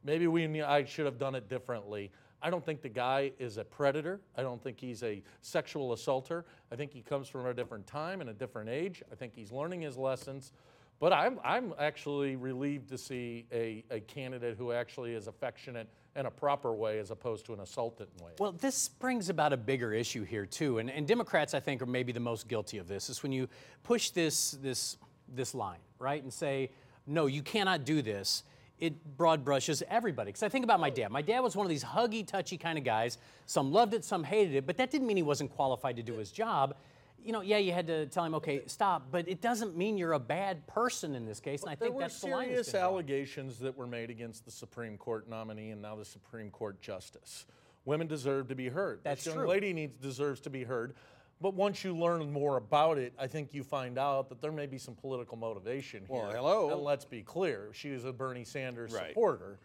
maybe 0.03 0.25
we, 0.25 0.62
I 0.63 0.84
should 0.84 1.05
have 1.05 1.19
done 1.19 1.36
it 1.36 1.48
differently. 1.48 2.12
I 2.41 2.50
don't 2.50 2.65
think 2.65 2.81
the 2.81 2.89
guy 2.89 3.31
is 3.38 3.57
a 3.57 3.63
predator. 3.63 4.19
I 4.36 4.41
don't 4.41 4.62
think 4.62 4.79
he's 4.79 5.03
a 5.03 5.22
sexual 5.41 5.93
assaulter. 5.93 6.46
I 6.72 6.75
think 6.75 6.91
he 6.91 7.03
comes 7.03 7.27
from 7.27 7.46
a 7.46 7.53
different 7.53 7.86
time 7.86 8.19
and 8.19 8.31
a 8.31 8.34
different 8.34 8.69
age. 8.69 9.03
I 9.12 9.15
think 9.15 9.36
he's 9.36 9.51
learning 9.51 9.81
his 9.81 9.96
lessons. 9.96 10.53
But 11.00 11.13
I'm, 11.13 11.39
I'm 11.44 11.74
actually 11.77 12.36
relieved 12.36 12.89
to 12.89 12.98
see 12.98 13.46
a, 13.51 13.84
a 13.92 14.00
candidate 14.00 14.58
who 14.58 14.72
actually 14.72 15.13
is 15.13 15.27
affectionate 15.27 15.88
in 16.16 16.25
a 16.25 16.32
proper 16.32 16.74
way 16.74 16.98
as 16.98 17.12
opposed 17.12 17.46
to 17.46 17.54
an 17.54 17.60
assaultant 17.60 18.10
way. 18.22 18.32
Well, 18.39 18.51
this 18.51 18.89
brings 18.89 19.30
about 19.30 19.54
a 19.54 19.58
bigger 19.58 19.94
issue 19.94 20.24
here, 20.24 20.48
too. 20.48 20.80
And, 20.80 20.89
and 20.89 21.08
Democrats, 21.08 21.54
I 21.54 21.60
think, 21.60 21.82
are 21.84 21.88
maybe 21.88 22.12
the 22.12 22.20
most 22.20 22.48
guilty 22.48 22.80
of 22.80 22.88
this, 22.88 23.10
is 23.10 23.22
when 23.22 23.32
you 23.32 23.48
push 23.84 24.10
this, 24.10 24.51
this, 24.51 24.98
this 25.27 25.54
line, 25.54 25.80
right, 26.00 26.22
and 26.22 26.34
say, 26.34 26.72
no, 27.06 27.27
you 27.27 27.44
cannot 27.44 27.86
do 27.86 28.01
this 28.01 28.44
it 28.80 29.18
broad 29.18 29.44
brushes 29.44 29.82
everybody. 29.89 30.30
Because 30.30 30.44
I 30.44 30.50
think 30.50 30.63
about 30.63 30.80
my 30.80 30.89
dad. 30.89 31.10
My 31.10 31.22
dad 31.22 31.39
was 31.39 31.56
one 31.56 31.66
of 31.66 31.70
these 31.70 31.84
huggy, 31.84 32.25
touchy 32.25 32.58
kind 32.58 32.77
of 32.77 32.84
guys. 32.84 33.18
Some 33.46 33.72
loved 33.72 33.94
it, 33.94 34.04
some 34.04 34.24
hated 34.24 34.56
it, 34.56 34.68
but 34.68 34.77
that 34.77 34.92
didn't 34.92 35.08
mean 35.08 35.18
he 35.18 35.24
wasn't 35.24 35.51
qualified 35.51 35.96
to 35.96 36.04
do 36.04 36.13
his 36.13 36.32
job 36.32 36.75
you 37.24 37.31
know, 37.31 37.41
yeah, 37.41 37.57
you 37.57 37.74
had 37.74 37.88
to 37.88 38.05
tell 38.07 38.24
him, 38.24 38.36
okay, 38.36 38.62
stop, 38.67 39.07
but 39.12 39.27
it 39.27 39.41
doesn't 39.41 39.75
mean 39.75 39.97
you're 39.97 40.13
a 40.13 40.19
bad 40.19 40.65
person 40.67 41.15
in 41.15 41.25
this 41.25 41.39
case, 41.39 41.63
and 41.63 41.71
I 41.71 41.75
think 41.75 41.97
that's 41.97 42.21
the 42.21 42.27
line. 42.27 42.47
There 42.47 42.57
were 42.57 42.63
serious 42.63 42.75
allegations 42.75 43.59
that 43.59 43.77
were 43.77 43.88
made 43.88 44.09
against 44.09 44.45
the 44.45 44.51
Supreme 44.51 44.97
Court 44.97 45.29
nominee 45.29 45.71
and 45.71 45.81
now 45.81 45.95
the 45.95 46.05
Supreme 46.05 46.50
Court 46.50 46.81
justice. 46.81 47.45
Women 47.86 48.07
deserve 48.07 48.47
to 48.50 48.55
be 48.55 48.69
heard. 48.69 49.01
That's 49.03 49.24
this 49.24 49.33
young 49.33 49.43
true. 49.43 49.50
lady 49.50 49.74
needs 49.74 49.97
deserves 50.01 50.41
to 50.41 50.50
be 50.50 50.63
heard. 50.63 50.93
But 51.39 51.53
once 51.53 51.83
you 51.83 51.95
learn 51.95 52.31
more 52.31 52.57
about 52.57 52.97
it, 52.97 53.13
I 53.19 53.27
think 53.27 53.53
you 53.53 53.63
find 53.63 54.00
out 54.00 54.29
that 54.29 54.41
there 54.41 54.51
may 54.51 54.65
be 54.65 54.77
some 54.77 54.95
political 54.95 55.38
motivation 55.38 56.03
here. 56.09 56.24
Well, 56.24 56.31
hello. 56.31 56.71
And 56.71 56.81
let's 56.81 57.05
be 57.05 57.21
clear, 57.21 57.69
she 57.74 57.89
is 57.89 58.05
a 58.05 58.12
Bernie 58.12 58.43
Sanders 58.43 58.91
right. 58.91 59.09
supporter. 59.09 59.59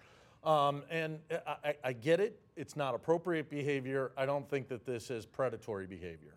Um, 0.45 0.83
and 0.91 1.21
I, 1.47 1.77
I, 1.85 1.93
get 1.93 2.19
it. 2.19 2.41
It's 2.57 2.75
not 2.75 2.97
appropriate 2.97 3.49
behavior. 3.49 4.11
I 4.17 4.27
don't 4.27 4.49
think 4.51 4.69
that 4.69 4.85
this 4.85 5.09
is 5.09 5.25
predatory 5.25 5.87
behavior. 5.87 6.35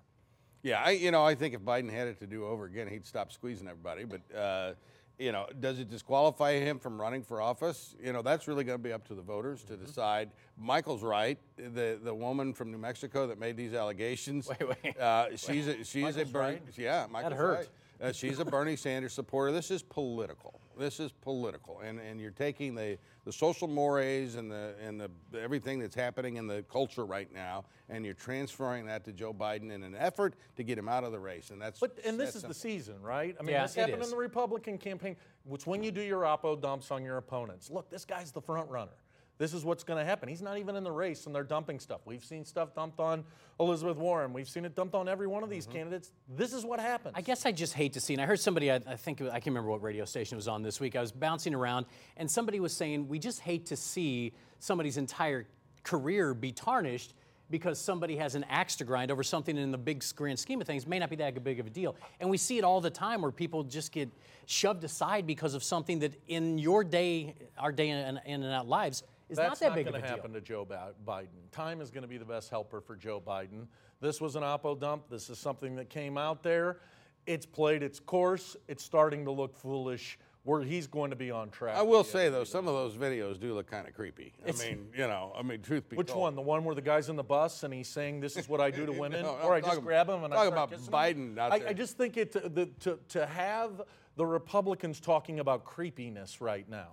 Yeah, 0.66 0.82
I, 0.84 0.92
you 0.92 1.12
know, 1.12 1.24
I 1.24 1.36
think 1.36 1.54
if 1.54 1.62
Biden 1.62 1.92
had 1.92 2.08
it 2.08 2.18
to 2.22 2.26
do 2.26 2.44
over 2.44 2.66
again, 2.66 2.88
he'd 2.88 3.06
stop 3.06 3.32
squeezing 3.32 3.68
everybody. 3.68 4.04
But, 4.04 4.22
uh, 4.36 4.74
you 5.20 5.32
know, 5.32 5.46
does 5.60 5.78
it 5.78 5.92
disqualify 5.92 6.54
him 6.54 6.80
from 6.80 7.00
running 7.00 7.22
for 7.22 7.40
office? 7.40 7.94
You 8.04 8.14
know, 8.14 8.24
that's 8.24 8.48
really 8.48 8.64
going 8.64 8.80
to 8.80 8.84
be 8.84 8.92
up 8.92 9.08
to 9.10 9.14
the 9.14 9.22
voters 9.22 9.62
to 9.66 9.74
mm-hmm. 9.74 9.86
decide. 9.86 10.32
Michael's 10.58 11.04
right. 11.04 11.38
The 11.58 12.00
the 12.04 12.14
woman 12.14 12.54
from 12.54 12.72
New 12.72 12.78
Mexico 12.78 13.28
that 13.28 13.40
made 13.40 13.56
these 13.56 13.74
allegations. 13.74 14.50
Wait, 14.50 14.68
wait. 14.84 14.98
Uh, 15.00 15.36
she's 15.38 15.68
wait. 15.68 15.82
a, 15.82 15.84
she's 15.86 16.04
Michael's 16.04 16.30
a 16.30 16.32
Bernie. 16.32 16.54
Right? 16.54 16.78
Yeah, 16.78 17.08
Michael's 17.10 17.32
that 17.32 17.38
hurt. 17.38 17.58
Right. 17.58 17.70
Uh, 18.02 18.12
she's 18.12 18.40
a 18.40 18.46
Bernie 18.46 18.76
Sanders 18.76 19.14
supporter. 19.14 19.52
This 19.52 19.72
is 19.72 19.82
political. 19.82 20.60
This 20.78 21.00
is 21.00 21.12
political, 21.12 21.80
and 21.80 22.00
and 22.00 22.20
you're 22.20 22.32
taking 22.32 22.76
the, 22.76 22.98
the 23.24 23.32
social 23.32 23.68
mores 23.68 24.36
and 24.36 24.52
the 24.52 24.76
and 24.82 25.00
the 25.00 25.10
everything 25.40 25.80
that's 25.80 25.96
happening 25.96 26.36
in 26.36 26.48
the 26.48 26.64
culture 26.64 27.06
right 27.06 27.34
now, 27.34 27.64
and 27.88 28.04
you're 28.04 28.14
transferring 28.14 28.86
that 28.88 29.06
to 29.06 29.14
Joe 29.14 29.34
Biden 29.34 29.72
in 29.72 29.84
an 29.84 29.96
effort 29.96 30.36
to 30.58 30.64
get 30.64 30.78
him 30.78 30.90
out 30.90 31.06
of 31.06 31.14
the 31.14 31.20
race. 31.20 31.52
And 31.52 31.62
that's 31.62 31.80
but 31.80 31.98
and 32.04 32.20
this 32.20 32.30
is 32.30 32.42
simple. 32.42 32.50
the 32.50 32.56
season, 32.56 33.02
right? 33.02 33.36
I 33.40 33.44
mean, 33.44 33.54
yeah, 33.54 33.62
this 33.62 33.76
happened 33.76 34.04
in 34.04 34.10
the 34.10 34.18
Republican 34.18 34.78
campaign. 34.78 35.16
It's 35.50 35.66
when 35.66 35.82
you 35.82 35.92
do 35.92 36.02
your 36.02 36.24
oppo 36.24 36.60
dumps 36.60 36.92
on 36.92 37.04
your 37.04 37.18
opponents. 37.18 37.70
Look, 37.70 37.90
this 37.90 38.04
guy's 38.04 38.34
the 38.34 38.42
front 38.42 38.70
runner 38.70 38.92
this 39.38 39.54
is 39.54 39.66
what's 39.66 39.84
going 39.84 40.00
to 40.00 40.06
happen. 40.06 40.30
He's 40.30 40.42
not 40.42 40.58
even 40.58 40.76
in 40.76 40.84
the 40.84 40.92
race 40.92 41.26
and 41.26 41.36
they're 41.36 41.44
dumping 41.44 41.80
stuff. 41.80 42.02
We've 42.06 42.24
seen 42.24 42.46
stuff 42.46 42.74
dumped 42.74 43.00
on 43.00 43.24
Elizabeth 43.60 43.98
Warren. 43.98 44.34
We've 44.34 44.48
seen 44.48 44.66
it 44.66 44.76
dumped 44.76 44.96
on 44.96 45.10
every 45.10 45.28
one 45.28 45.44
of 45.44 45.50
these 45.50 45.66
mm-hmm. 45.66 45.78
candidates. 45.78 46.12
This 46.36 46.54
is 46.54 46.64
what 46.64 46.80
happens. 46.80 47.16
I 47.18 47.22
guess 47.22 47.46
I 47.46 47.52
just 47.52 47.74
hate 47.74 47.94
to 47.94 48.02
see, 48.02 48.14
and 48.14 48.22
I 48.22 48.26
heard 48.26 48.40
somebody, 48.40 48.72
I, 48.72 48.76
I 48.88 48.96
think, 48.96 49.22
I 49.22 49.32
can't 49.32 49.48
remember 49.48 49.70
what 49.70 49.82
radio 49.82 50.06
station 50.06 50.36
it 50.36 50.38
was 50.38 50.48
on 50.48 50.62
this 50.62 50.80
week. 50.80 50.96
I 50.96 51.02
was 51.02 51.12
bouncing 51.12 51.54
around 51.54 51.86
and 52.18 52.30
somebody 52.30 52.60
was 52.60 52.74
saying, 52.74 53.08
we 53.08 53.20
just 53.20 53.42
hate 53.42 53.66
to 53.68 53.76
see 53.76 54.34
somebody's 54.60 54.98
entire 54.98 55.48
career 55.84 56.34
be 56.34 56.52
tarnished 56.52 57.14
because 57.50 57.80
somebody 57.80 58.16
has 58.18 58.36
an 58.36 58.44
axe 58.50 58.76
to 58.78 58.84
grind 58.84 59.12
over 59.12 59.24
something 59.24 59.58
in 59.58 59.72
the 59.72 59.78
big 59.78 60.04
grand 60.16 60.40
scheme 60.40 60.60
of 60.60 60.68
things 60.68 60.88
may 60.88 60.98
not 60.98 61.10
be 61.10 61.16
that 61.16 61.44
big 61.44 61.60
of 61.60 61.68
a 61.68 61.70
deal. 61.70 61.96
And 62.20 62.30
we 62.30 62.38
see 62.38 62.58
it 62.58 62.64
all 62.64 62.82
the 62.82 62.90
time 62.90 63.22
where 63.22 63.32
people 63.32 63.64
just 63.64 63.92
get 63.92 64.10
shoved 64.46 64.84
aside 64.84 65.28
because 65.28 65.54
of 65.54 65.64
something 65.64 66.00
that 66.00 66.20
in 66.28 66.58
your 66.58 66.84
day, 66.84 67.36
our 67.58 67.72
day 67.72 67.90
in, 67.90 68.20
in 68.26 68.44
and 68.44 68.52
out 68.52 68.68
lives, 68.68 69.04
is 69.30 69.38
That's 69.38 69.62
not 69.62 69.70
that 69.70 69.76
big 69.76 69.88
of 69.88 69.96
a 69.96 69.98
deal. 69.98 70.02
That's 70.02 70.12
not 70.12 70.22
going 70.22 70.34
to 70.34 70.40
happen 70.40 70.66
to 70.66 70.68
Joe 70.68 70.68
Biden. 71.06 71.52
Time 71.52 71.82
is 71.82 71.92
going 71.92 72.04
to 72.04 72.08
be 72.08 72.18
the 72.18 72.26
best 72.26 72.50
helper 72.50 72.82
for 72.82 72.96
Joe 72.96 73.22
Biden. 73.26 73.68
This 74.02 74.22
was 74.22 74.36
an 74.36 74.44
oppo 74.44 74.80
dump. 74.80 75.10
This 75.10 75.30
is 75.30 75.40
something 75.40 75.76
that 75.78 75.90
came 75.90 76.18
out 76.18 76.44
there. 76.44 76.78
It's 77.26 77.46
played 77.46 77.82
its 77.82 78.00
course. 78.00 78.56
It's 78.68 78.84
starting 78.84 79.26
to 79.26 79.32
look 79.32 79.56
foolish. 79.58 80.20
Where 80.44 80.62
he's 80.62 80.86
going 80.86 81.10
to 81.10 81.16
be 81.16 81.32
on 81.32 81.50
track. 81.50 81.76
I 81.76 81.82
will 81.82 82.04
say 82.04 82.30
though, 82.30 82.44
some 82.44 82.68
of 82.68 82.76
those 82.76 82.96
videos 82.96 83.40
do 83.40 83.56
look 83.56 83.66
kind 83.66 83.88
of 83.88 83.96
creepy. 83.96 84.32
I 84.48 84.52
mean, 84.52 84.90
you 84.96 85.08
know, 85.08 85.34
I 85.36 85.42
mean, 85.42 85.64
truth 85.64 85.90
be 85.90 85.96
Which 85.96 86.10
told. 86.10 86.22
one? 86.22 86.36
The 86.36 86.42
one 86.44 86.64
where 86.64 86.76
the 86.76 86.84
guy's 86.84 87.10
in 87.10 87.16
the 87.16 87.24
bus 87.24 87.64
and 87.64 87.74
he's 87.74 87.88
saying, 87.88 88.20
"This 88.20 88.38
is 88.38 88.48
what 88.48 88.62
I 88.62 88.70
do 88.70 88.86
to 88.86 88.92
women," 89.00 89.24
no, 89.24 89.40
or 89.42 89.56
I 89.56 89.62
just 89.62 89.82
grab 89.82 90.08
him 90.08 90.24
and 90.24 90.32
I 90.32 90.46
start 90.46 90.54
about 90.54 90.72
Biden. 90.72 91.40
I, 91.40 91.70
I, 91.70 91.74
just 91.74 91.98
think 91.98 92.18
it 92.18 92.32
to, 92.34 92.70
to 92.82 93.00
to 93.08 93.26
have 93.26 93.82
the 94.18 94.26
Republicans 94.28 95.00
talking 95.00 95.40
about 95.40 95.66
creepiness 95.66 96.40
right 96.42 96.70
now, 96.70 96.90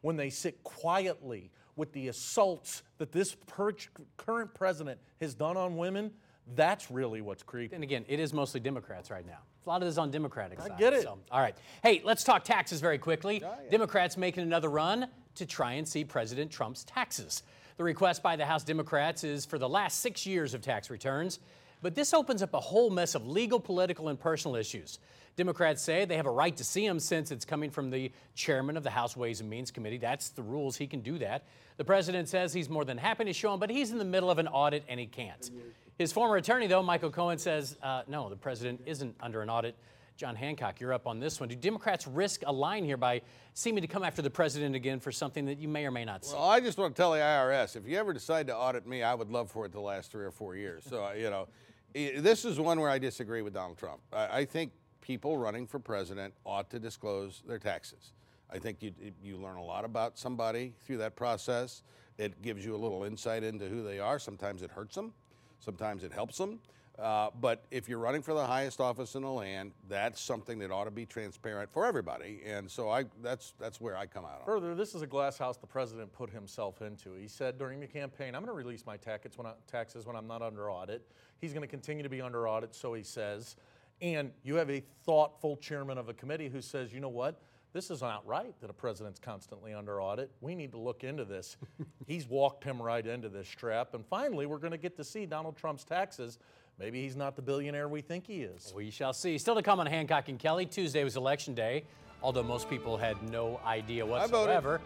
when 0.00 0.16
they 0.16 0.30
sit 0.30 0.64
quietly 0.64 1.50
with 1.76 1.92
the 1.92 2.08
assaults 2.08 2.82
that 2.98 3.12
this 3.12 3.34
per- 3.46 3.72
current 4.16 4.54
president 4.54 5.00
has 5.20 5.34
done 5.34 5.56
on 5.56 5.76
women, 5.76 6.10
that's 6.54 6.90
really 6.90 7.20
what's 7.20 7.42
creepy. 7.42 7.74
And 7.74 7.82
again, 7.82 8.04
it 8.08 8.20
is 8.20 8.32
mostly 8.32 8.60
Democrats 8.60 9.10
right 9.10 9.26
now. 9.26 9.38
A 9.66 9.68
lot 9.68 9.82
of 9.82 9.88
this 9.88 9.96
on 9.96 10.10
Democratic 10.10 10.60
I 10.60 10.64
side. 10.64 10.72
I 10.72 10.78
get 10.78 10.92
it. 10.92 11.02
So, 11.02 11.18
all 11.30 11.40
right. 11.40 11.56
Hey, 11.82 12.02
let's 12.04 12.22
talk 12.22 12.44
taxes 12.44 12.80
very 12.80 12.98
quickly. 12.98 13.42
Oh, 13.42 13.48
yeah. 13.64 13.70
Democrats 13.70 14.16
making 14.16 14.42
another 14.42 14.68
run 14.68 15.08
to 15.36 15.46
try 15.46 15.72
and 15.74 15.88
see 15.88 16.04
President 16.04 16.50
Trump's 16.50 16.84
taxes. 16.84 17.42
The 17.76 17.84
request 17.84 18.22
by 18.22 18.36
the 18.36 18.44
House 18.44 18.62
Democrats 18.62 19.24
is 19.24 19.44
for 19.44 19.58
the 19.58 19.68
last 19.68 20.00
six 20.00 20.26
years 20.26 20.54
of 20.54 20.60
tax 20.60 20.90
returns. 20.90 21.40
But 21.84 21.94
this 21.94 22.14
opens 22.14 22.42
up 22.42 22.54
a 22.54 22.60
whole 22.60 22.88
mess 22.88 23.14
of 23.14 23.28
legal, 23.28 23.60
political, 23.60 24.08
and 24.08 24.18
personal 24.18 24.56
issues. 24.56 24.98
Democrats 25.36 25.82
say 25.82 26.06
they 26.06 26.16
have 26.16 26.24
a 26.24 26.30
right 26.30 26.56
to 26.56 26.64
see 26.64 26.86
him 26.86 26.98
since 26.98 27.30
it's 27.30 27.44
coming 27.44 27.70
from 27.70 27.90
the 27.90 28.10
chairman 28.34 28.78
of 28.78 28.82
the 28.82 28.90
House 28.90 29.14
Ways 29.14 29.42
and 29.42 29.50
Means 29.50 29.70
Committee. 29.70 29.98
That's 29.98 30.30
the 30.30 30.42
rules. 30.42 30.78
He 30.78 30.86
can 30.86 31.00
do 31.00 31.18
that. 31.18 31.44
The 31.76 31.84
president 31.84 32.30
says 32.30 32.54
he's 32.54 32.70
more 32.70 32.86
than 32.86 32.96
happy 32.96 33.26
to 33.26 33.34
show 33.34 33.52
him, 33.52 33.60
but 33.60 33.68
he's 33.68 33.90
in 33.90 33.98
the 33.98 34.04
middle 34.06 34.30
of 34.30 34.38
an 34.38 34.48
audit 34.48 34.82
and 34.88 34.98
he 34.98 35.04
can't. 35.04 35.50
His 35.98 36.10
former 36.10 36.36
attorney, 36.36 36.68
though, 36.68 36.82
Michael 36.82 37.10
Cohen, 37.10 37.36
says 37.36 37.76
uh, 37.82 38.04
no, 38.08 38.30
the 38.30 38.36
president 38.36 38.80
isn't 38.86 39.14
under 39.20 39.42
an 39.42 39.50
audit. 39.50 39.76
John 40.16 40.36
Hancock, 40.36 40.80
you're 40.80 40.92
up 40.94 41.06
on 41.06 41.20
this 41.20 41.38
one. 41.38 41.50
Do 41.50 41.56
Democrats 41.56 42.06
risk 42.06 42.44
a 42.46 42.52
line 42.52 42.84
here 42.84 42.96
by 42.96 43.20
seeming 43.52 43.82
to 43.82 43.88
come 43.88 44.04
after 44.04 44.22
the 44.22 44.30
president 44.30 44.74
again 44.74 45.00
for 45.00 45.12
something 45.12 45.44
that 45.46 45.58
you 45.58 45.68
may 45.68 45.84
or 45.84 45.90
may 45.90 46.06
not 46.06 46.24
see? 46.24 46.34
Well, 46.34 46.44
I 46.44 46.60
just 46.60 46.78
want 46.78 46.96
to 46.96 47.02
tell 47.02 47.12
the 47.12 47.18
IRS 47.18 47.76
if 47.76 47.86
you 47.86 47.98
ever 47.98 48.14
decide 48.14 48.46
to 48.46 48.56
audit 48.56 48.86
me, 48.86 49.02
I 49.02 49.12
would 49.12 49.30
love 49.30 49.50
for 49.50 49.66
it 49.66 49.72
to 49.72 49.80
last 49.80 50.10
three 50.12 50.24
or 50.24 50.30
four 50.30 50.56
years. 50.56 50.84
So, 50.88 51.10
you 51.12 51.28
know, 51.30 51.48
this 51.94 52.44
is 52.44 52.58
one 52.58 52.80
where 52.80 52.90
I 52.90 52.98
disagree 52.98 53.42
with 53.42 53.54
Donald 53.54 53.78
Trump. 53.78 54.00
I 54.12 54.44
think 54.44 54.72
people 55.00 55.36
running 55.36 55.66
for 55.66 55.78
president 55.78 56.34
ought 56.44 56.70
to 56.70 56.78
disclose 56.78 57.42
their 57.46 57.58
taxes. 57.58 58.12
I 58.50 58.58
think 58.58 58.82
you, 58.82 58.92
you 59.22 59.36
learn 59.36 59.56
a 59.56 59.64
lot 59.64 59.84
about 59.84 60.18
somebody 60.18 60.74
through 60.84 60.98
that 60.98 61.16
process. 61.16 61.82
It 62.18 62.42
gives 62.42 62.64
you 62.64 62.74
a 62.74 62.78
little 62.78 63.04
insight 63.04 63.42
into 63.42 63.68
who 63.68 63.82
they 63.82 63.98
are. 63.98 64.18
Sometimes 64.18 64.62
it 64.62 64.70
hurts 64.70 64.94
them, 64.94 65.12
sometimes 65.60 66.04
it 66.04 66.12
helps 66.12 66.38
them. 66.38 66.60
Uh, 66.98 67.28
but 67.40 67.64
if 67.72 67.88
you're 67.88 67.98
running 67.98 68.22
for 68.22 68.34
the 68.34 68.46
highest 68.46 68.80
office 68.80 69.16
in 69.16 69.22
the 69.22 69.30
land, 69.30 69.72
that's 69.88 70.20
something 70.20 70.60
that 70.60 70.70
ought 70.70 70.84
to 70.84 70.92
be 70.92 71.04
transparent 71.04 71.72
for 71.72 71.86
everybody. 71.86 72.40
And 72.46 72.70
so 72.70 72.88
I, 72.88 73.04
that's, 73.20 73.52
that's 73.58 73.80
where 73.80 73.96
I 73.96 74.06
come 74.06 74.24
out 74.24 74.40
on. 74.40 74.46
Further, 74.46 74.76
this 74.76 74.94
is 74.94 75.02
a 75.02 75.06
glass 75.06 75.36
house 75.36 75.56
the 75.56 75.66
president 75.66 76.12
put 76.12 76.30
himself 76.30 76.82
into. 76.82 77.14
He 77.14 77.26
said 77.26 77.58
during 77.58 77.80
the 77.80 77.86
campaign, 77.88 78.36
I'm 78.36 78.42
going 78.44 78.46
to 78.46 78.52
release 78.52 78.86
my 78.86 78.96
when, 79.36 79.46
I, 79.46 79.54
taxes 79.66 80.06
when 80.06 80.14
I'm 80.14 80.28
not 80.28 80.40
under 80.40 80.70
audit. 80.70 81.02
He's 81.40 81.52
going 81.52 81.62
to 81.62 81.68
continue 81.68 82.04
to 82.04 82.08
be 82.08 82.20
under 82.20 82.48
audit, 82.48 82.74
so 82.74 82.94
he 82.94 83.02
says. 83.02 83.56
And 84.00 84.30
you 84.44 84.54
have 84.56 84.70
a 84.70 84.82
thoughtful 85.04 85.56
chairman 85.56 85.98
of 85.98 86.08
a 86.08 86.14
committee 86.14 86.48
who 86.48 86.60
says, 86.60 86.92
you 86.92 87.00
know 87.00 87.08
what? 87.08 87.40
this 87.74 87.90
is 87.90 88.00
not 88.00 88.24
right 88.24 88.54
that 88.60 88.70
a 88.70 88.72
president's 88.72 89.18
constantly 89.18 89.74
under 89.74 90.00
audit. 90.00 90.30
We 90.40 90.54
need 90.54 90.70
to 90.72 90.78
look 90.78 91.02
into 91.02 91.24
this. 91.24 91.56
he's 92.06 92.26
walked 92.26 92.62
him 92.62 92.80
right 92.80 93.04
into 93.04 93.28
this 93.28 93.48
trap. 93.48 93.94
And 93.94 94.06
finally, 94.06 94.46
we're 94.46 94.58
going 94.58 94.70
to 94.70 94.78
get 94.78 94.96
to 94.96 95.04
see 95.04 95.26
Donald 95.26 95.56
Trump's 95.56 95.82
taxes. 95.82 96.38
Maybe 96.78 97.02
he's 97.02 97.16
not 97.16 97.36
the 97.36 97.42
billionaire 97.42 97.88
we 97.88 98.00
think 98.00 98.26
he 98.26 98.42
is. 98.42 98.72
We 98.74 98.90
shall 98.90 99.12
see. 99.12 99.38
Still 99.38 99.54
to 99.54 99.62
come 99.62 99.78
on 99.80 99.86
Hancock 99.86 100.28
and 100.28 100.38
Kelly. 100.38 100.66
Tuesday 100.66 101.04
was 101.04 101.16
election 101.16 101.54
day, 101.54 101.84
although 102.22 102.42
most 102.42 102.68
people 102.68 102.96
had 102.96 103.22
no 103.30 103.60
idea 103.64 104.04
whatsoever. 104.04 104.80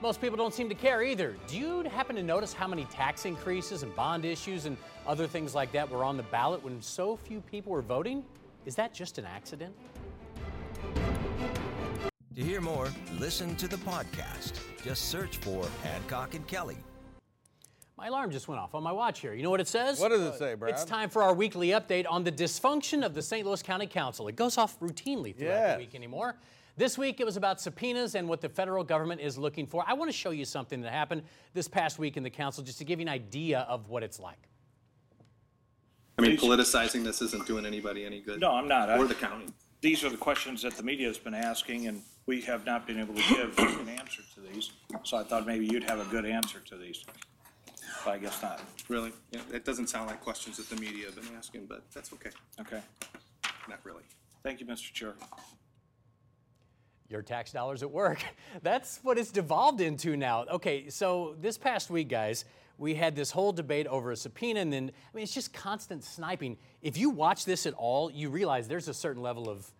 Most 0.00 0.20
people 0.20 0.36
don't 0.36 0.54
seem 0.54 0.68
to 0.68 0.74
care 0.74 1.02
either. 1.02 1.36
Do 1.48 1.58
you 1.58 1.82
happen 1.82 2.14
to 2.16 2.22
notice 2.22 2.52
how 2.52 2.68
many 2.68 2.84
tax 2.84 3.24
increases 3.24 3.82
and 3.82 3.94
bond 3.96 4.24
issues 4.24 4.64
and 4.64 4.76
other 5.06 5.26
things 5.26 5.54
like 5.54 5.72
that 5.72 5.90
were 5.90 6.04
on 6.04 6.16
the 6.16 6.22
ballot 6.24 6.62
when 6.62 6.80
so 6.80 7.16
few 7.16 7.40
people 7.40 7.72
were 7.72 7.82
voting? 7.82 8.24
Is 8.64 8.74
that 8.76 8.94
just 8.94 9.18
an 9.18 9.24
accident? 9.26 9.74
To 12.36 12.44
hear 12.44 12.60
more, 12.60 12.88
listen 13.18 13.56
to 13.56 13.66
the 13.66 13.78
podcast. 13.78 14.52
Just 14.84 15.06
search 15.06 15.38
for 15.38 15.66
Hancock 15.82 16.34
and 16.34 16.46
Kelly. 16.46 16.76
My 17.98 18.06
alarm 18.06 18.30
just 18.30 18.46
went 18.46 18.60
off 18.60 18.76
on 18.76 18.84
my 18.84 18.92
watch 18.92 19.18
here. 19.18 19.34
You 19.34 19.42
know 19.42 19.50
what 19.50 19.60
it 19.60 19.66
says? 19.66 19.98
What 19.98 20.10
does 20.10 20.20
it 20.22 20.38
say, 20.38 20.54
Brad? 20.54 20.72
It's 20.72 20.84
time 20.84 21.10
for 21.10 21.20
our 21.20 21.34
weekly 21.34 21.70
update 21.70 22.06
on 22.08 22.22
the 22.22 22.30
dysfunction 22.30 23.04
of 23.04 23.12
the 23.12 23.20
St. 23.20 23.44
Louis 23.44 23.60
County 23.60 23.88
Council. 23.88 24.28
It 24.28 24.36
goes 24.36 24.56
off 24.56 24.78
routinely 24.78 25.34
throughout 25.36 25.50
Yes. 25.50 25.72
the 25.74 25.78
week 25.84 25.94
anymore. 25.96 26.36
This 26.76 26.96
week 26.96 27.18
it 27.18 27.24
was 27.24 27.36
about 27.36 27.60
subpoenas 27.60 28.14
and 28.14 28.28
what 28.28 28.40
the 28.40 28.48
federal 28.48 28.84
government 28.84 29.20
is 29.20 29.36
looking 29.36 29.66
for. 29.66 29.82
I 29.84 29.94
want 29.94 30.08
to 30.12 30.16
show 30.16 30.30
you 30.30 30.44
something 30.44 30.80
that 30.82 30.92
happened 30.92 31.24
this 31.54 31.66
past 31.66 31.98
week 31.98 32.16
in 32.16 32.22
the 32.22 32.30
council 32.30 32.62
just 32.62 32.78
to 32.78 32.84
give 32.84 33.00
you 33.00 33.04
an 33.06 33.08
idea 33.08 33.66
of 33.68 33.88
what 33.88 34.04
it's 34.04 34.20
like. 34.20 34.48
I 36.18 36.22
mean, 36.22 36.36
politicizing 36.36 37.02
this 37.02 37.20
isn't 37.20 37.46
doing 37.48 37.66
anybody 37.66 38.04
any 38.04 38.20
good. 38.20 38.38
No, 38.40 38.52
I'm 38.52 38.68
not. 38.68 38.90
Or 38.90 39.04
I- 39.04 39.08
the 39.08 39.14
county. 39.16 39.46
These 39.80 40.04
are 40.04 40.08
the 40.10 40.16
questions 40.16 40.62
that 40.62 40.76
the 40.76 40.82
media 40.84 41.08
has 41.08 41.18
been 41.18 41.34
asking, 41.34 41.88
and 41.88 42.02
we 42.26 42.42
have 42.42 42.64
not 42.64 42.86
been 42.86 42.98
able 43.00 43.14
to 43.14 43.22
give 43.28 43.58
an 43.58 43.88
answer 43.88 44.22
to 44.34 44.40
these. 44.40 44.70
So 45.04 45.16
I 45.16 45.24
thought 45.24 45.46
maybe 45.46 45.66
you'd 45.66 45.84
have 45.84 45.98
a 46.00 46.04
good 46.10 46.26
answer 46.26 46.60
to 46.60 46.76
these. 46.76 47.04
But 48.08 48.14
I 48.14 48.18
guess 48.20 48.40
not. 48.40 48.62
Really? 48.88 49.12
Yeah, 49.32 49.42
it 49.52 49.66
doesn't 49.66 49.88
sound 49.88 50.08
like 50.08 50.22
questions 50.22 50.56
that 50.56 50.70
the 50.70 50.80
media 50.80 51.04
have 51.04 51.16
been 51.16 51.28
asking, 51.36 51.66
but 51.66 51.82
that's 51.92 52.10
okay. 52.14 52.30
Okay. 52.58 52.80
Not 53.68 53.80
really. 53.84 54.02
Thank 54.42 54.60
you, 54.60 54.66
Mr. 54.66 54.90
Chair. 54.94 55.12
Your 57.10 57.20
tax 57.20 57.52
dollars 57.52 57.82
at 57.82 57.90
work. 57.90 58.24
That's 58.62 59.00
what 59.02 59.18
it's 59.18 59.30
devolved 59.30 59.82
into 59.82 60.16
now. 60.16 60.46
Okay, 60.50 60.88
so 60.88 61.36
this 61.38 61.58
past 61.58 61.90
week, 61.90 62.08
guys, 62.08 62.46
we 62.78 62.94
had 62.94 63.14
this 63.14 63.30
whole 63.30 63.52
debate 63.52 63.86
over 63.86 64.10
a 64.10 64.16
subpoena, 64.16 64.60
and 64.60 64.72
then, 64.72 64.90
I 64.90 65.14
mean, 65.14 65.22
it's 65.22 65.34
just 65.34 65.52
constant 65.52 66.02
sniping. 66.02 66.56
If 66.80 66.96
you 66.96 67.10
watch 67.10 67.44
this 67.44 67.66
at 67.66 67.74
all, 67.74 68.10
you 68.10 68.30
realize 68.30 68.68
there's 68.68 68.88
a 68.88 68.94
certain 68.94 69.20
level 69.20 69.50
of, 69.50 69.70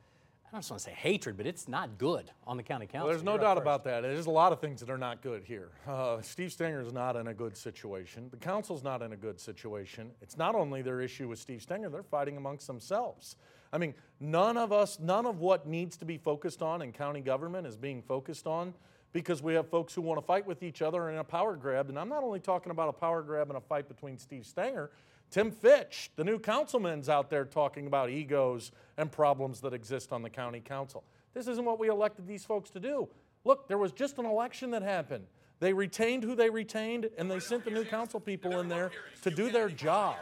I 0.48 0.52
don't 0.52 0.60
just 0.62 0.70
want 0.70 0.80
to 0.80 0.84
say 0.86 0.94
hatred, 0.96 1.36
but 1.36 1.46
it's 1.46 1.68
not 1.68 1.98
good 1.98 2.30
on 2.46 2.56
the 2.56 2.62
county 2.62 2.86
council. 2.86 3.06
Well, 3.06 3.12
there's 3.12 3.22
no 3.22 3.32
You're 3.32 3.42
doubt 3.42 3.58
about 3.58 3.84
that. 3.84 4.00
There's 4.00 4.24
a 4.24 4.30
lot 4.30 4.50
of 4.50 4.62
things 4.62 4.80
that 4.80 4.88
are 4.88 4.96
not 4.96 5.20
good 5.20 5.44
here. 5.44 5.68
Uh, 5.86 6.22
Steve 6.22 6.50
Stenger's 6.50 6.90
not 6.90 7.16
in 7.16 7.26
a 7.26 7.34
good 7.34 7.54
situation. 7.54 8.28
The 8.30 8.38
council's 8.38 8.82
not 8.82 9.02
in 9.02 9.12
a 9.12 9.16
good 9.16 9.38
situation. 9.38 10.10
It's 10.22 10.38
not 10.38 10.54
only 10.54 10.80
their 10.80 11.02
issue 11.02 11.28
with 11.28 11.38
Steve 11.38 11.60
Stenger, 11.60 11.90
they're 11.90 12.02
fighting 12.02 12.38
amongst 12.38 12.66
themselves. 12.66 13.36
I 13.74 13.76
mean, 13.76 13.92
none 14.20 14.56
of 14.56 14.72
us, 14.72 14.98
none 14.98 15.26
of 15.26 15.38
what 15.38 15.66
needs 15.66 15.98
to 15.98 16.06
be 16.06 16.16
focused 16.16 16.62
on 16.62 16.80
in 16.80 16.92
county 16.92 17.20
government 17.20 17.66
is 17.66 17.76
being 17.76 18.00
focused 18.00 18.46
on 18.46 18.72
because 19.12 19.42
we 19.42 19.52
have 19.52 19.68
folks 19.68 19.92
who 19.92 20.00
want 20.00 20.18
to 20.18 20.24
fight 20.26 20.46
with 20.46 20.62
each 20.62 20.80
other 20.80 21.10
in 21.10 21.18
a 21.18 21.24
power 21.24 21.56
grab. 21.56 21.90
And 21.90 21.98
I'm 21.98 22.08
not 22.08 22.22
only 22.22 22.40
talking 22.40 22.70
about 22.70 22.88
a 22.88 22.92
power 22.92 23.20
grab 23.20 23.48
and 23.50 23.58
a 23.58 23.60
fight 23.60 23.86
between 23.86 24.16
Steve 24.16 24.46
Stenger, 24.46 24.90
Tim 25.30 25.50
Fitch, 25.50 26.11
the 26.16 26.25
new 26.25 26.38
councilman's 26.38 27.08
out 27.08 27.28
there 27.28 27.44
talking 27.44 27.87
about 27.87 28.11
egos 28.11 28.73
and 28.97 29.12
problems 29.12 29.61
that 29.61 29.75
exist 29.75 30.12
on 30.12 30.23
the 30.23 30.30
county 30.30 30.61
council. 30.61 31.04
This 31.35 31.47
isn't 31.49 31.64
what 31.64 31.78
we 31.78 31.88
elected 31.88 32.26
these 32.26 32.44
folks 32.44 32.70
to 32.70 32.80
do. 32.80 33.08
Look, 33.44 33.68
there 33.68 33.78
was 33.78 33.92
just 33.92 34.18
an 34.18 34.25
election 34.25 34.70
that 34.70 34.82
happened. 34.82 35.26
They 35.61 35.73
retained 35.73 36.25
who 36.25 36.35
they 36.35 36.50
retained, 36.50 37.11
and 37.18 37.30
they 37.30 37.40
sent 37.40 37.64
the 37.64 37.70
new 37.70 37.85
council 37.85 38.20
people 38.20 38.61
in 38.61 38.68
there 38.68 38.90
to 39.23 39.30
do 39.30 39.50
their 39.50 39.68
job. 39.68 40.16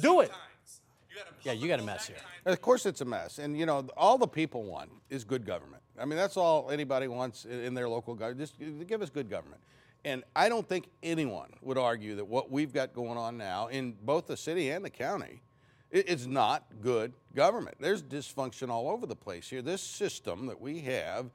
Do 0.00 0.20
it. 0.20 0.30
Yeah, 1.42 1.52
you 1.52 1.68
got 1.68 1.80
a 1.80 1.82
mess 1.82 2.06
here. 2.06 2.16
Of 2.44 2.60
course, 2.60 2.86
it's 2.86 3.00
a 3.00 3.04
mess. 3.04 3.38
And, 3.38 3.58
you 3.58 3.66
know, 3.66 3.86
all 3.96 4.18
the 4.18 4.26
people 4.26 4.64
want 4.64 4.90
is 5.10 5.24
good 5.24 5.44
government. 5.46 5.82
I 5.98 6.04
mean, 6.04 6.16
that's 6.16 6.36
all 6.36 6.70
anybody 6.70 7.08
wants 7.08 7.44
in 7.46 7.74
their 7.74 7.88
local 7.88 8.14
government. 8.14 8.40
Just 8.40 8.86
give 8.86 9.02
us 9.02 9.10
good 9.10 9.30
government. 9.30 9.60
And 10.06 10.22
I 10.36 10.48
don't 10.48 10.66
think 10.68 10.88
anyone 11.02 11.50
would 11.62 11.76
argue 11.76 12.14
that 12.14 12.24
what 12.28 12.48
we've 12.48 12.72
got 12.72 12.94
going 12.94 13.18
on 13.18 13.36
now 13.36 13.66
in 13.66 13.96
both 14.02 14.28
the 14.28 14.36
city 14.36 14.70
and 14.70 14.84
the 14.84 14.88
county 14.88 15.42
i- 15.92 15.96
is 16.06 16.28
not 16.28 16.64
good 16.80 17.12
government. 17.34 17.76
There's 17.80 18.04
dysfunction 18.04 18.68
all 18.70 18.88
over 18.88 19.04
the 19.04 19.16
place 19.16 19.50
here. 19.50 19.62
This 19.62 19.82
system 19.82 20.46
that 20.46 20.60
we 20.60 20.78
have 20.82 21.32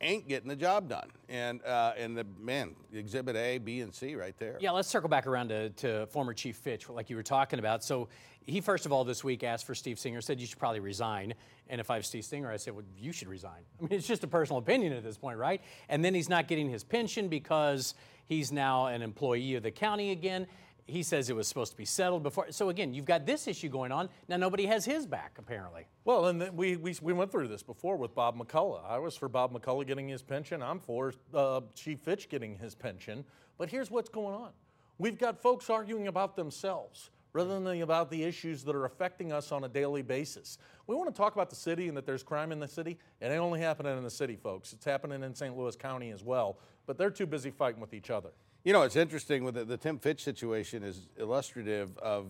ain't 0.00 0.28
getting 0.28 0.48
the 0.48 0.56
job 0.56 0.88
done. 0.88 1.08
And, 1.28 1.62
uh, 1.64 1.92
and 1.98 2.16
the, 2.16 2.26
man, 2.38 2.76
exhibit 2.92 3.36
A, 3.36 3.58
B, 3.58 3.80
and 3.80 3.94
C 3.94 4.14
right 4.14 4.36
there. 4.38 4.58
Yeah, 4.60 4.72
let's 4.72 4.88
circle 4.88 5.08
back 5.08 5.26
around 5.26 5.48
to, 5.48 5.70
to 5.70 6.06
former 6.06 6.34
Chief 6.34 6.56
Fitch, 6.56 6.88
like 6.88 7.10
you 7.10 7.16
were 7.16 7.22
talking 7.22 7.58
about. 7.58 7.82
So 7.82 8.08
he, 8.42 8.60
first 8.60 8.86
of 8.86 8.92
all, 8.92 9.04
this 9.04 9.24
week 9.24 9.42
asked 9.42 9.64
for 9.64 9.74
Steve 9.74 9.98
Stenger, 9.98 10.20
said 10.20 10.40
you 10.40 10.46
should 10.46 10.58
probably 10.58 10.80
resign. 10.80 11.34
And 11.68 11.80
if 11.80 11.90
I 11.90 11.96
was 11.96 12.06
Steve 12.06 12.24
Stenger, 12.24 12.50
I 12.50 12.56
said, 12.58 12.74
well, 12.74 12.84
you 12.96 13.12
should 13.12 13.28
resign. 13.28 13.62
I 13.80 13.82
mean, 13.82 13.92
it's 13.92 14.06
just 14.06 14.22
a 14.22 14.28
personal 14.28 14.58
opinion 14.58 14.92
at 14.92 15.02
this 15.02 15.16
point, 15.16 15.38
right? 15.38 15.60
And 15.88 16.04
then 16.04 16.14
he's 16.14 16.28
not 16.28 16.46
getting 16.46 16.68
his 16.70 16.84
pension 16.84 17.28
because 17.28 17.94
he's 18.26 18.52
now 18.52 18.86
an 18.86 19.02
employee 19.02 19.56
of 19.56 19.62
the 19.62 19.72
county 19.72 20.12
again. 20.12 20.46
He 20.88 21.02
says 21.02 21.28
it 21.28 21.34
was 21.34 21.48
supposed 21.48 21.72
to 21.72 21.76
be 21.76 21.84
settled 21.84 22.22
before. 22.22 22.46
So 22.50 22.68
again, 22.68 22.94
you've 22.94 23.04
got 23.04 23.26
this 23.26 23.48
issue 23.48 23.68
going 23.68 23.90
on. 23.90 24.08
Now 24.28 24.36
nobody 24.36 24.66
has 24.66 24.84
his 24.84 25.04
back, 25.04 25.36
apparently. 25.36 25.86
Well, 26.04 26.26
and 26.26 26.56
we, 26.56 26.76
we, 26.76 26.94
we 27.02 27.12
went 27.12 27.32
through 27.32 27.48
this 27.48 27.64
before 27.64 27.96
with 27.96 28.14
Bob 28.14 28.38
McCulloch. 28.38 28.88
I 28.88 28.98
was 28.98 29.16
for 29.16 29.28
Bob 29.28 29.52
McCulloch 29.52 29.88
getting 29.88 30.08
his 30.08 30.22
pension. 30.22 30.62
I'm 30.62 30.78
for 30.78 31.12
uh, 31.34 31.62
Chief 31.74 31.98
Fitch 31.98 32.28
getting 32.28 32.56
his 32.56 32.76
pension. 32.76 33.24
But 33.58 33.68
here's 33.68 33.90
what's 33.90 34.08
going 34.08 34.34
on 34.34 34.50
we've 34.98 35.18
got 35.18 35.42
folks 35.42 35.68
arguing 35.68 36.06
about 36.06 36.36
themselves 36.36 37.10
rather 37.32 37.60
than 37.60 37.82
about 37.82 38.10
the 38.10 38.22
issues 38.22 38.64
that 38.64 38.74
are 38.74 38.86
affecting 38.86 39.30
us 39.30 39.52
on 39.52 39.64
a 39.64 39.68
daily 39.68 40.00
basis. 40.00 40.56
We 40.86 40.94
want 40.96 41.14
to 41.14 41.16
talk 41.16 41.34
about 41.34 41.50
the 41.50 41.56
city 41.56 41.86
and 41.88 41.96
that 41.96 42.06
there's 42.06 42.22
crime 42.22 42.50
in 42.50 42.58
the 42.60 42.68
city. 42.68 42.98
It 43.20 43.26
ain't 43.26 43.40
only 43.40 43.60
happening 43.60 43.96
in 43.98 44.02
the 44.02 44.10
city, 44.10 44.36
folks. 44.36 44.72
It's 44.72 44.86
happening 44.86 45.22
in 45.22 45.34
St. 45.34 45.54
Louis 45.54 45.76
County 45.76 46.12
as 46.12 46.24
well. 46.24 46.58
But 46.86 46.96
they're 46.96 47.10
too 47.10 47.26
busy 47.26 47.50
fighting 47.50 47.80
with 47.80 47.92
each 47.92 48.08
other. 48.08 48.30
You 48.66 48.72
know, 48.72 48.82
it's 48.82 48.96
interesting 48.96 49.44
with 49.44 49.54
the, 49.54 49.64
the 49.64 49.76
Tim 49.76 49.96
Fitch 49.96 50.24
situation 50.24 50.82
is 50.82 51.06
illustrative 51.18 51.96
of 51.98 52.26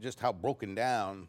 just 0.00 0.20
how 0.20 0.32
broken 0.32 0.76
down 0.76 1.26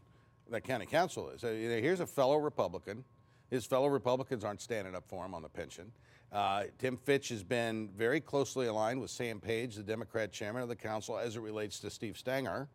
that 0.51 0.63
county 0.63 0.85
council 0.85 1.31
is. 1.31 1.41
Here's 1.41 2.01
a 2.01 2.05
fellow 2.05 2.37
Republican. 2.37 3.03
His 3.49 3.65
fellow 3.65 3.87
Republicans 3.87 4.43
aren't 4.43 4.61
standing 4.61 4.93
up 4.93 5.05
for 5.07 5.25
him 5.25 5.33
on 5.33 5.41
the 5.41 5.49
pension. 5.49 5.91
Uh, 6.31 6.65
Tim 6.77 6.97
Fitch 6.97 7.29
has 7.29 7.41
been 7.41 7.89
very 7.97 8.21
closely 8.21 8.67
aligned 8.67 9.01
with 9.01 9.09
Sam 9.09 9.39
Page, 9.39 9.73
the 9.73 9.81
Democrat 9.81 10.31
chairman 10.31 10.61
of 10.61 10.69
the 10.69 10.75
council, 10.75 11.17
as 11.17 11.35
it 11.35 11.41
relates 11.41 11.79
to 11.79 11.89
Steve 11.89 12.15
Stenger, 12.15 12.67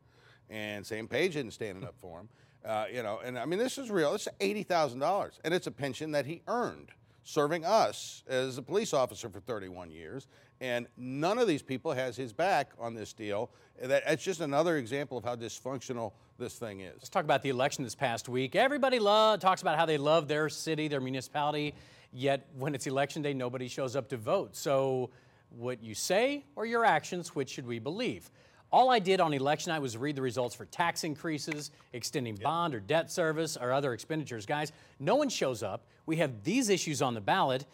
and 0.50 0.84
Sam 0.84 1.06
Page 1.06 1.36
isn't 1.36 1.52
standing 1.52 1.84
up 1.84 1.94
for 2.00 2.18
him. 2.18 2.28
Uh, 2.64 2.86
you 2.92 3.04
know, 3.04 3.20
and 3.24 3.38
I 3.38 3.44
mean, 3.44 3.60
this 3.60 3.78
is 3.78 3.88
real. 3.88 4.14
It's 4.14 4.26
eighty 4.40 4.64
thousand 4.64 4.98
dollars, 4.98 5.38
and 5.44 5.54
it's 5.54 5.68
a 5.68 5.72
pension 5.72 6.10
that 6.10 6.26
he 6.26 6.42
earned 6.48 6.90
serving 7.24 7.64
us 7.64 8.22
as 8.26 8.59
a 8.59 8.62
police 8.62 8.92
officer 8.92 9.28
for 9.28 9.40
31 9.40 9.90
years. 9.90 10.26
And 10.61 10.87
none 10.96 11.38
of 11.38 11.46
these 11.46 11.62
people 11.62 11.92
has 11.92 12.16
his 12.16 12.33
back 12.33 12.72
on 12.78 12.94
this 12.94 13.12
deal. 13.12 13.50
That, 13.81 14.02
it's 14.07 14.24
just 14.24 14.40
another 14.40 14.76
example 14.76 15.18
of 15.18 15.24
how 15.24 15.37
dysfunctional 15.37 16.12
this 16.38 16.54
thing 16.57 16.81
is. 16.81 16.94
Let's 16.96 17.09
talk 17.09 17.24
about 17.24 17.42
the 17.42 17.50
election 17.50 17.85
this 17.85 17.94
past 17.94 18.28
week. 18.28 18.57
Everybody 18.57 18.98
love, 18.98 19.40
talks 19.40 19.62
about 19.62 19.78
how 19.78 19.87
they 19.87 19.98
love 19.98 20.26
their 20.26 20.48
city, 20.48 20.88
their 20.88 21.00
municipality, 21.00 21.74
yet 22.12 22.46
when 22.57 22.74
it's 22.74 22.87
election 22.87 23.22
day, 23.22 23.35
nobody 23.35 23.68
shows 23.68 23.94
up 23.94 24.09
to 24.09 24.16
vote. 24.16 24.57
So, 24.57 25.11
what 25.50 25.83
you 25.83 25.94
say 25.94 26.44
or 26.57 26.66
your 26.66 26.85
actions, 26.85 27.35
which 27.35 27.50
should 27.50 27.66
we 27.66 27.78
believe? 27.78 28.31
All 28.70 28.90
I 28.90 28.98
did 28.98 29.18
on 29.20 29.33
election 29.33 29.72
night 29.72 29.81
was 29.81 29.96
read 29.96 30.14
the 30.14 30.22
results 30.22 30.54
for 30.54 30.66
tax 30.66 31.02
increases, 31.02 31.70
extending 31.94 32.35
bond 32.35 32.74
or 32.74 32.81
debt 32.81 33.11
service, 33.11 33.57
or 33.57 33.72
other 33.72 33.94
expenditures. 33.94 34.44
Guys, 34.44 34.72
no 35.00 35.16
one 35.16 35.31
shows 35.31 35.62
up. 35.62 35.87
We 36.09 36.16
have 36.16 36.42
these 36.42 36.71
issues 36.71 37.03
on 37.03 37.12
the 37.12 37.21
ballot. 37.21 37.66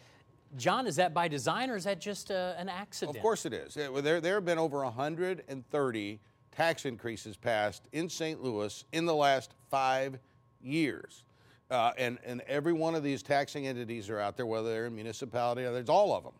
John, 0.57 0.87
is 0.87 0.97
that 0.97 1.13
by 1.13 1.29
design 1.29 1.69
or 1.69 1.77
is 1.77 1.85
that 1.85 2.01
just 2.01 2.31
uh, 2.31 2.53
an 2.57 2.67
accident? 2.67 3.15
Of 3.15 3.21
course 3.21 3.45
it 3.45 3.53
is. 3.53 3.77
Well, 3.77 4.01
There, 4.01 4.19
there 4.19 4.35
have 4.35 4.43
been 4.43 4.57
over 4.57 4.83
130 4.83 6.19
tax 6.51 6.85
increases 6.85 7.37
passed 7.37 7.83
in 7.93 8.09
St. 8.09 8.43
Louis 8.43 8.83
in 8.91 9.05
the 9.05 9.15
last 9.15 9.53
five 9.71 10.19
years. 10.61 11.23
Uh, 11.71 11.91
and, 11.97 12.19
and 12.25 12.41
every 12.41 12.73
one 12.73 12.93
of 12.93 13.03
these 13.03 13.23
taxing 13.23 13.67
entities 13.67 14.09
are 14.09 14.19
out 14.19 14.35
there, 14.35 14.45
whether 14.45 14.67
they're 14.67 14.87
in 14.87 14.95
municipality 14.95 15.63
or 15.63 15.71
there's 15.71 15.87
all 15.87 16.13
of 16.13 16.25
them. 16.25 16.33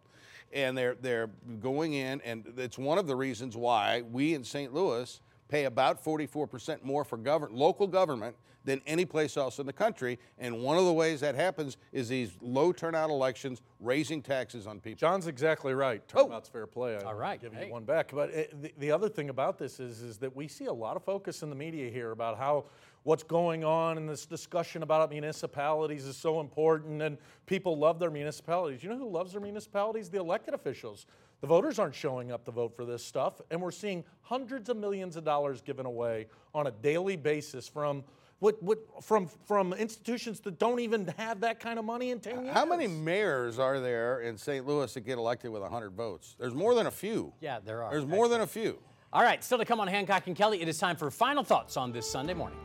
And 0.52 0.78
they're, 0.78 0.96
they're 0.96 1.30
going 1.62 1.94
in, 1.94 2.20
and 2.22 2.46
it's 2.58 2.78
one 2.78 2.98
of 2.98 3.08
the 3.08 3.16
reasons 3.16 3.56
why 3.56 4.04
we 4.12 4.34
in 4.34 4.44
St. 4.44 4.74
Louis 4.74 5.22
pay 5.48 5.66
about 5.66 6.04
44% 6.04 6.84
more 6.84 7.04
for 7.04 7.18
govern- 7.18 7.54
local 7.54 7.88
government 7.88 8.36
than 8.66 8.82
any 8.88 9.06
place 9.06 9.38
else 9.38 9.60
in 9.60 9.66
the 9.66 9.74
country. 9.74 10.20
And 10.40 10.62
one 10.62 10.78
of 10.78 10.86
the 10.86 10.94
ways 10.94 11.22
that 11.22 11.36
happens 11.36 11.78
is 11.92 12.10
these 12.10 12.32
low 12.42 12.72
turnout 12.72 13.10
elections 13.10 13.62
raising 13.80 14.22
taxes 14.22 14.68
on 14.68 14.80
people. 14.80 14.98
John's 14.98 15.28
exactly 15.28 15.74
right. 15.74 16.06
Turnout's 16.08 16.50
oh. 16.50 16.54
fair 16.54 16.68
play. 16.68 16.98
All 16.98 17.14
right. 17.14 17.40
Give 17.40 17.54
Hey. 17.54 17.68
you 17.68 17.72
one 17.72 17.86
back. 17.86 18.12
But 18.12 18.32
it, 18.32 18.62
the, 18.62 18.74
the 18.80 18.92
other 18.92 19.08
thing 19.08 19.30
about 19.30 19.58
this 19.58 19.80
is, 19.80 20.02
is 20.02 20.18
that 20.18 20.36
we 20.36 20.48
see 20.48 20.66
a 20.66 20.74
lot 20.74 20.96
of 20.96 21.04
focus 21.04 21.44
in 21.44 21.50
the 21.50 21.56
media 21.56 21.90
here 21.90 22.12
about 22.12 22.38
how 22.38 22.66
what's 23.04 23.24
going 23.24 23.64
on 23.64 23.98
and 23.98 24.10
this 24.10 24.26
discussion 24.26 24.82
about 24.82 25.12
municipalities 25.12 26.06
is 26.06 26.18
so 26.18 26.40
important 26.40 27.04
and 27.04 27.20
people 27.46 27.78
love 27.78 28.00
their 28.00 28.10
municipalities. 28.10 28.82
You 28.82 28.90
know 28.90 28.98
who 28.98 29.10
loves 29.10 29.32
their 29.32 29.42
municipalities? 29.42 30.10
The 30.10 30.18
elected 30.18 30.56
officials. 30.56 31.06
The 31.46 31.50
voters 31.50 31.78
aren't 31.78 31.94
showing 31.94 32.32
up 32.32 32.44
to 32.46 32.52
vote 32.52 32.76
for 32.76 32.86
this 32.86 33.06
stuff, 33.06 33.40
and 33.52 33.62
we're 33.62 33.70
seeing 33.70 34.04
hundreds 34.22 34.68
of 34.68 34.78
millions 34.78 35.16
of 35.16 35.24
dollars 35.24 35.62
given 35.62 35.86
away 35.86 36.26
on 36.56 36.66
a 36.66 36.72
daily 36.72 37.18
basis 37.18 37.68
from 37.68 38.04
what, 38.40 38.64
what, 38.64 38.80
from, 39.04 39.28
from 39.46 39.72
institutions 39.74 40.40
that 40.40 40.58
don't 40.58 40.80
even 40.80 41.06
have 41.20 41.42
that 41.42 41.60
kind 41.60 41.78
of 41.78 41.86
money 41.86 42.10
in 42.10 42.20
10 42.20 42.46
years. 42.46 42.54
How 42.56 42.66
many 42.66 42.88
mayors 42.88 43.60
are 43.60 43.80
there 43.80 44.22
in 44.22 44.40
St. 44.40 44.66
Louis 44.66 44.92
that 44.92 45.02
get 45.02 45.20
elected 45.20 45.52
with 45.52 45.62
100 45.62 45.92
votes? 45.92 46.36
There's 46.40 46.56
more 46.56 46.74
than 46.74 46.88
a 46.88 46.92
few. 46.92 47.32
Yeah, 47.42 47.60
there 47.64 47.84
are. 47.84 47.92
There's 47.92 48.08
more 48.08 48.28
than 48.28 48.42
a 48.42 48.48
few. 48.48 48.80
All 49.14 49.22
right, 49.22 49.44
still 49.44 49.60
to 49.60 49.66
come 49.66 49.80
on 49.80 49.88
Hancock 49.88 50.26
and 50.26 50.36
Kelly, 50.36 50.64
it 50.64 50.68
is 50.68 50.80
time 50.80 50.96
for 50.96 51.12
final 51.12 51.44
thoughts 51.44 51.78
on 51.78 51.92
this 51.92 52.10
Sunday 52.10 52.34
morning. 52.34 52.58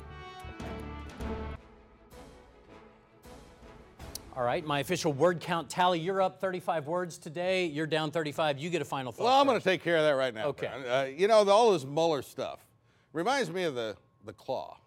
All 4.40 4.46
right, 4.46 4.64
my 4.64 4.78
official 4.78 5.12
word 5.12 5.38
count 5.38 5.68
tally. 5.68 6.00
You're 6.00 6.22
up 6.22 6.40
35 6.40 6.86
words 6.86 7.18
today. 7.18 7.66
You're 7.66 7.86
down 7.86 8.10
35. 8.10 8.58
You 8.58 8.70
get 8.70 8.80
a 8.80 8.86
final 8.86 9.12
thought. 9.12 9.24
Well, 9.24 9.38
I'm 9.38 9.46
going 9.46 9.58
to 9.58 9.62
take 9.62 9.84
care 9.84 9.98
of 9.98 10.04
that 10.04 10.12
right 10.12 10.32
now. 10.32 10.46
Okay. 10.46 10.66
Uh, 10.66 11.04
you 11.04 11.28
know, 11.28 11.44
the, 11.44 11.50
all 11.50 11.72
this 11.72 11.84
Mueller 11.84 12.22
stuff 12.22 12.58
reminds 13.12 13.50
me 13.50 13.64
of 13.64 13.74
the, 13.74 13.98
the 14.24 14.32
claw. 14.32 14.78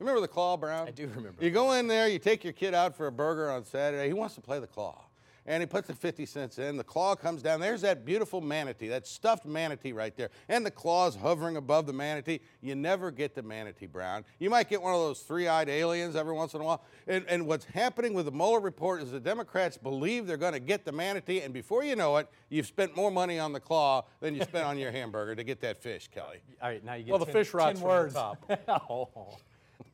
Remember 0.00 0.20
the 0.20 0.26
claw, 0.26 0.56
Brown? 0.56 0.88
I 0.88 0.90
do 0.90 1.06
remember. 1.06 1.36
You 1.38 1.52
go 1.52 1.74
in 1.74 1.86
there, 1.86 2.08
you 2.08 2.18
take 2.18 2.42
your 2.42 2.52
kid 2.52 2.74
out 2.74 2.96
for 2.96 3.06
a 3.06 3.12
burger 3.12 3.48
on 3.48 3.64
Saturday. 3.64 4.08
He 4.08 4.12
wants 4.12 4.34
to 4.34 4.40
play 4.40 4.58
the 4.58 4.66
claw. 4.66 5.04
And 5.46 5.62
he 5.62 5.66
puts 5.66 5.86
the 5.86 5.94
50 5.94 6.26
cents 6.26 6.58
in. 6.58 6.76
The 6.76 6.84
claw 6.84 7.14
comes 7.14 7.40
down. 7.42 7.60
There's 7.60 7.82
that 7.82 8.04
beautiful 8.04 8.40
manatee, 8.40 8.88
that 8.88 9.06
stuffed 9.06 9.46
manatee 9.46 9.92
right 9.92 10.16
there. 10.16 10.30
And 10.48 10.66
the 10.66 10.70
claw's 10.70 11.14
hovering 11.14 11.56
above 11.56 11.86
the 11.86 11.92
manatee. 11.92 12.40
You 12.60 12.74
never 12.74 13.10
get 13.12 13.34
the 13.34 13.42
manatee, 13.42 13.86
Brown. 13.86 14.24
You 14.40 14.50
might 14.50 14.68
get 14.68 14.82
one 14.82 14.92
of 14.92 15.00
those 15.00 15.20
three 15.20 15.46
eyed 15.46 15.68
aliens 15.68 16.16
every 16.16 16.34
once 16.34 16.54
in 16.54 16.60
a 16.60 16.64
while. 16.64 16.82
And, 17.06 17.24
and 17.28 17.46
what's 17.46 17.64
happening 17.66 18.12
with 18.12 18.24
the 18.24 18.32
Mueller 18.32 18.58
report 18.60 19.02
is 19.02 19.12
the 19.12 19.20
Democrats 19.20 19.78
believe 19.78 20.26
they're 20.26 20.36
going 20.36 20.52
to 20.54 20.60
get 20.60 20.84
the 20.84 20.92
manatee. 20.92 21.40
And 21.42 21.54
before 21.54 21.84
you 21.84 21.94
know 21.94 22.16
it, 22.16 22.28
you've 22.48 22.66
spent 22.66 22.96
more 22.96 23.10
money 23.12 23.38
on 23.38 23.52
the 23.52 23.60
claw 23.60 24.04
than 24.20 24.34
you 24.34 24.42
spent 24.42 24.66
on 24.66 24.78
your 24.78 24.90
hamburger 24.90 25.36
to 25.36 25.44
get 25.44 25.60
that 25.60 25.78
fish, 25.80 26.08
Kelly. 26.12 26.38
All 26.60 26.70
right, 26.70 26.84
now 26.84 26.94
you 26.94 27.04
get 27.04 27.10
Well, 27.10 27.20
the 27.20 27.26
10 27.26 27.34
fish 27.34 27.54
rots 27.54 27.78
10 27.78 27.80
from 27.80 27.88
words. 27.88 28.14
the 28.14 28.20
top. 28.20 28.90
Oh. 28.90 29.38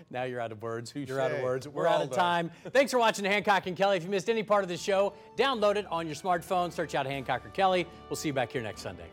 now 0.10 0.24
you're 0.24 0.42
out 0.42 0.52
of 0.52 0.62
words. 0.62 0.94
You're 0.96 1.22
out 1.22 1.32
of 1.32 1.42
words. 1.42 1.68
We're, 1.68 1.84
We're 1.84 1.88
out 1.88 2.02
of 2.02 2.12
time. 2.12 2.52
Thanks 2.72 2.92
for 2.92 3.00
watching 3.00 3.26
Hancock 3.26 3.68
and 3.68 3.76
Kelly. 3.76 3.98
If 3.98 4.04
you 4.04 4.10
missed 4.10 4.30
any 4.30 4.44
part 4.44 4.64
of 4.64 4.70
the 4.70 4.78
show, 4.78 5.14
download 5.38 5.76
it 5.76 5.86
on 5.92 6.08
your 6.08 6.16
smartphone. 6.16 6.72
Search 6.72 6.96
out 6.96 7.06
Hancock 7.06 7.46
or 7.46 7.50
Kelly. 7.50 7.86
We'll 8.10 8.18
see 8.18 8.30
you 8.30 8.34
back 8.34 8.52
here 8.52 8.62
next 8.62 8.82
Sunday. 8.82 9.06